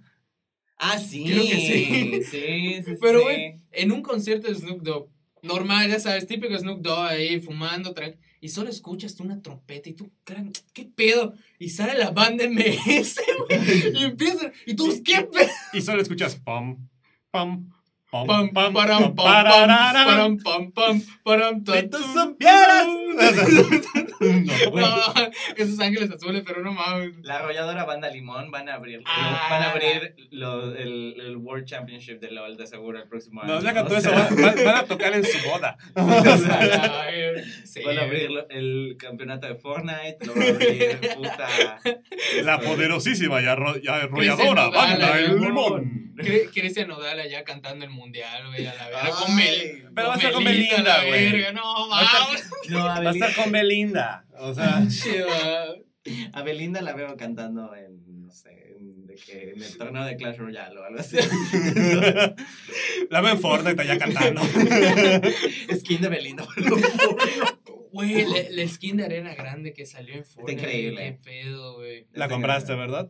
[0.78, 1.26] Ah, sí.
[1.26, 2.24] Creo que sí.
[2.24, 3.26] Sí, sí, Pero, sí.
[3.26, 5.10] güey, en un concierto de Snoop Dogg,
[5.44, 9.94] normal, ya sabes, típico Snoop Dogg ahí fumando, tran- y solo escuchas una trompeta y
[9.94, 10.12] tú,
[10.74, 11.34] ¿qué pedo?
[11.58, 15.50] Y sale la banda MS, güey, y empiezan, y tú, ¿qué pedo?
[15.74, 16.90] Y solo escuchas pam,
[17.32, 17.70] Pam,
[18.12, 19.68] pam, Pam, pam, param, pam, pam,
[20.07, 22.88] pam, pam, pam, param, tan, tú supieras.
[24.22, 24.86] No, güey.
[25.55, 27.12] Esos ángeles azules, pero no mames.
[27.24, 29.47] La arrolladora banda Limón van a abrir, Ah.
[29.49, 33.53] van a abrir lo- el, el World Championship de LOL de seguro el próximo año.
[33.55, 34.10] No, deja O todo eso.
[34.10, 35.78] sea, Van, van- van a tocar en su boda.
[37.64, 37.82] Sí.
[37.86, 41.47] Van a abrir lo- el campeonato de Fortnite, lo van a abrir, puta.
[42.43, 46.14] La poderosísima y, arro- y arrolladora Cristian Nodal, banda el Limón.
[46.18, 49.10] Cri- Cristian Nodal allá cantando el mundial, güey, a la verga.
[49.12, 49.89] Con Mel.
[49.95, 51.32] pero va a ser con Belinda, la güey.
[51.32, 52.50] verga, No, Va a estar- mames.
[52.70, 54.26] No, a Va a estar con Belinda.
[54.39, 54.82] O sea,
[56.34, 60.16] a Belinda la veo cantando en, no sé, en, de que, en el torneo de
[60.18, 61.18] Clash Royale o algo así.
[63.10, 64.41] la veo en Fortnite allá cantando.
[65.76, 66.47] Skin de Belinda.
[67.91, 70.62] Güey, la, la skin de arena grande que salió en Fortnite.
[70.62, 71.20] increíble.
[71.24, 72.08] Qué pedo, güey.
[72.14, 73.10] La compraste, ¿verdad?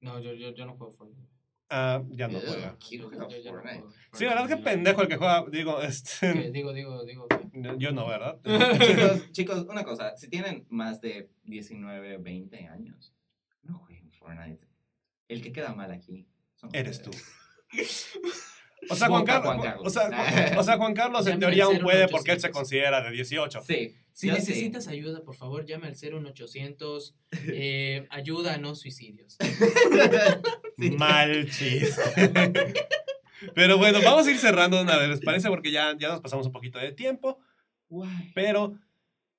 [0.00, 1.29] No, yo, yo, yo no juego Fortnite.
[1.70, 2.76] Ah, ya no juega.
[2.78, 4.48] Quiero Yo- jugar yo- yo no juego Sí, ¿verdad?
[4.48, 5.44] Qué pendejo el que juega.
[5.50, 6.32] Digo, este.
[6.32, 6.50] ¿Qué?
[6.50, 7.28] Digo, digo, digo.
[7.28, 7.36] ¿qué?
[7.78, 8.38] Yo no, ¿verdad?
[8.80, 13.14] chicos, chicos, una cosa, si tienen más de 19, 20 años,
[13.62, 14.66] no jueguen Fortnite.
[15.28, 17.10] El que queda mal aquí son Eres tú.
[18.90, 19.44] O sea, Juan Carlos.
[19.54, 19.86] Juan Carlos.
[19.86, 22.10] O sea, Juan- o sea, Juan Carlos en teoría aún puede 0800.
[22.12, 23.62] porque él se considera de 18.
[23.62, 23.94] Sí.
[24.20, 24.40] Si yo sí.
[24.40, 27.14] necesitas ayuda, por favor, llame al 01800.
[27.46, 29.38] Eh, ayuda a no suicidios.
[30.76, 30.92] Sí.
[30.92, 32.32] Mal chiste.
[33.54, 35.48] Pero bueno, vamos a ir cerrando de una vez, ¿les parece?
[35.48, 37.38] Porque ya, ya nos pasamos un poquito de tiempo.
[37.90, 38.32] Guay.
[38.34, 38.78] Pero,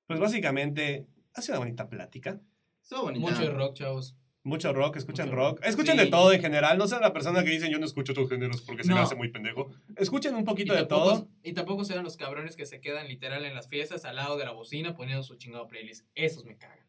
[0.06, 2.40] pues básicamente, ha sido una bonita plática.
[2.80, 3.28] Estuvo bonita.
[3.28, 4.16] Mucho de rock, chavos.
[4.44, 5.62] Mucho rock, escuchan Mucho rock.
[5.64, 6.06] Escuchen Sí.
[6.06, 6.78] de todo en general.
[6.78, 9.14] No sean la persona que dicen yo no escucho tus géneros porque se me hace
[9.16, 9.70] muy pendejo.
[9.98, 11.28] Escuchen un poquito de todo.
[11.44, 14.46] y tampoco serán los cabrones que se quedan literal en las fiestas al lado de
[14.46, 16.08] la bocina poniendo su chingado playlist.
[16.16, 16.80] Esos me cagan.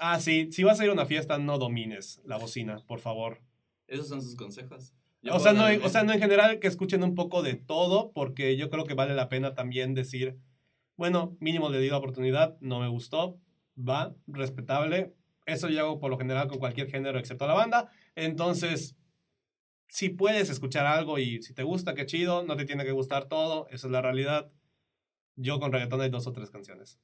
[0.00, 3.40] Ah, sí, si vas a ir a una fiesta, no domines la bocina, por favor.
[3.86, 4.92] Esos son sus consejos.
[5.22, 7.42] Yo O sea, puedo no, darle- o sea, no en general que escuchen un poco
[7.42, 10.36] de todo, porque yo creo que vale la pena también decir,
[10.96, 13.40] bueno, mínimo le di la oportunidad, no me gustó,
[13.76, 15.14] va, respetable.
[15.48, 17.90] Eso yo hago por lo general con cualquier género excepto la banda.
[18.14, 18.96] Entonces,
[19.88, 23.28] si puedes escuchar algo y si te gusta, qué chido, no te tiene que gustar
[23.28, 24.52] todo, esa es la realidad.
[25.36, 27.00] Yo con reggaetón hay dos o tres canciones.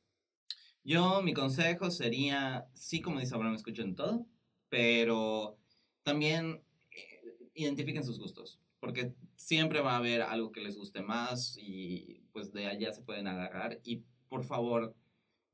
[0.83, 4.27] Yo, mi consejo sería, sí, como dice Abraham, escuchen todo,
[4.69, 5.57] pero
[6.03, 11.57] también eh, identifiquen sus gustos, porque siempre va a haber algo que les guste más
[11.59, 13.81] y pues de allá se pueden agarrar.
[13.85, 14.95] Y por favor,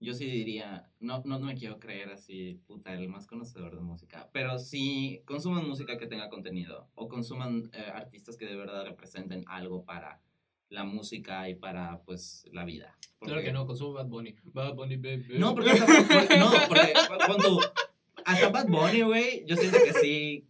[0.00, 4.28] yo sí diría, no, no me quiero creer así, puta, el más conocedor de música,
[4.32, 9.44] pero sí consuman música que tenga contenido o consuman eh, artistas que de verdad representen
[9.46, 10.20] algo para
[10.70, 12.96] la música y para pues la vida.
[13.20, 14.36] Claro que no, consumo Bad Bunny.
[14.44, 15.38] Bad Bunny, baby.
[15.38, 16.92] no, porque hasta, porque- no, porque
[17.26, 17.60] cuando
[18.24, 20.46] hasta Bad Bunny, güey, yo siento que sí,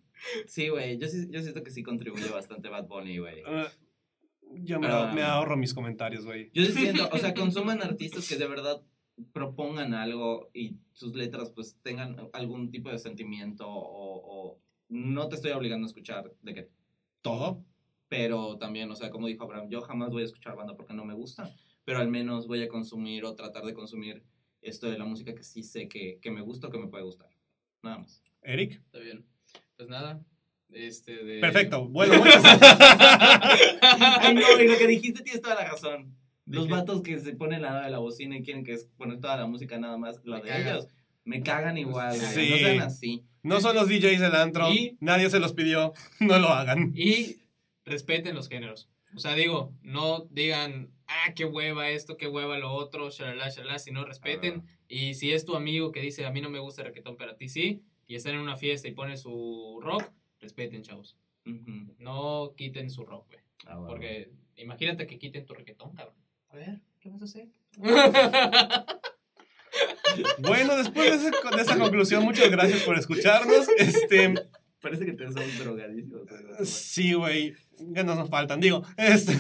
[0.46, 3.40] sí, güey, yo, sí- yo siento que sí contribuye bastante Bad Bunny, güey.
[3.46, 3.66] Eh,
[4.62, 5.11] yo me, Ah.
[5.14, 6.51] me ahorro mis comentarios, güey.
[6.53, 8.82] Yo sí siento, o sea, consuman artistas que de verdad
[9.33, 14.59] propongan algo y sus letras pues tengan algún tipo de sentimiento o, o
[14.89, 16.68] no te estoy obligando a escuchar de que
[17.23, 17.64] ¿Todo?
[18.11, 21.05] pero también, o sea, como dijo Abraham, yo jamás voy a escuchar banda porque no
[21.05, 21.55] me gusta,
[21.85, 24.25] pero al menos voy a consumir o tratar de consumir
[24.62, 27.05] esto de la música que sí sé que, que me gusta o que me puede
[27.05, 27.31] gustar.
[27.83, 28.21] Nada más.
[28.43, 28.83] Eric.
[28.85, 29.25] Está bien.
[29.77, 30.21] Pues nada.
[30.71, 31.39] Este de...
[31.39, 31.89] Perfecto.
[31.89, 32.14] Bueno,
[33.81, 36.16] Ay, no, y lo que dijiste tienes toda la razón.
[36.51, 39.36] Los vatos que se ponen lado de la bocina y quieren que es poner toda
[39.36, 40.68] la música nada más, la Me de cagan.
[40.68, 40.88] ellos,
[41.24, 42.14] me cagan igual.
[42.16, 42.51] Sí.
[42.51, 43.24] No sean así.
[43.42, 44.70] No son los DJs del antro.
[44.72, 45.92] Y- Nadie se los pidió.
[46.20, 46.92] No lo hagan.
[46.94, 47.38] Y
[47.84, 48.88] respeten los géneros.
[49.14, 53.78] O sea, digo, no digan, ah, qué hueva esto, qué hueva lo otro, shalala, shalala,
[53.80, 54.62] sino respeten.
[54.88, 57.32] Y si es tu amigo que dice, a mí no me gusta el reggaetón, pero
[57.32, 60.05] a ti sí, y están en una fiesta y pone su rock,
[60.40, 61.16] respeten, chavos.
[61.98, 63.40] No quiten su rock, güey.
[63.66, 63.88] Ah, bueno.
[63.88, 66.14] Porque imagínate que quiten tu reggaetón, cabrón.
[66.51, 67.48] A ver, ¿qué vas a hacer?
[70.38, 73.68] Bueno, después de, ese- de esa conclusión, muchas gracias por escucharnos.
[73.78, 74.34] Este,
[74.80, 76.22] Parece que te son drogadísimos.
[76.64, 78.61] sí, güey, ganas nos faltan.
[78.61, 79.36] Digo, este,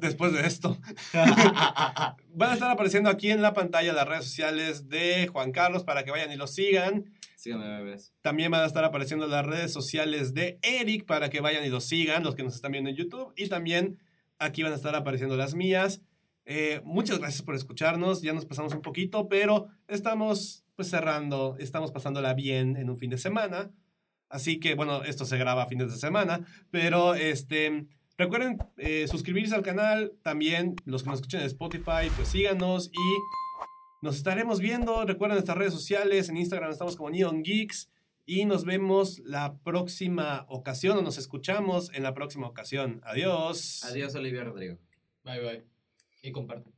[0.00, 0.78] después de esto,
[1.14, 6.04] van a estar apareciendo aquí en la pantalla las redes sociales de Juan Carlos para
[6.04, 7.12] que vayan y lo sigan.
[7.36, 8.12] Síganme, bebés.
[8.20, 11.80] También van a estar apareciendo las redes sociales de Eric para que vayan y lo
[11.80, 13.32] sigan, los que nos están viendo en YouTube.
[13.36, 13.98] Y también
[14.38, 16.02] aquí van a estar apareciendo las mías.
[16.44, 18.22] Eh, muchas gracias por escucharnos.
[18.22, 23.10] Ya nos pasamos un poquito, pero estamos pues cerrando, estamos pasándola bien en un fin
[23.10, 23.70] de semana.
[24.28, 27.86] Así que, bueno, esto se graba a fines de semana, pero este,
[28.16, 30.12] recuerden eh, suscribirse al canal.
[30.22, 33.16] También los que nos escuchen en Spotify, pues síganos y
[34.02, 35.04] nos estaremos viendo.
[35.04, 36.28] Recuerden nuestras redes sociales.
[36.28, 37.90] En Instagram estamos como Neon Geeks.
[38.30, 43.00] Y nos vemos la próxima ocasión o nos escuchamos en la próxima ocasión.
[43.04, 43.82] Adiós.
[43.84, 44.76] Adiós, Olivia Rodrigo.
[45.24, 45.64] Bye, bye.
[46.20, 46.70] Y comparte.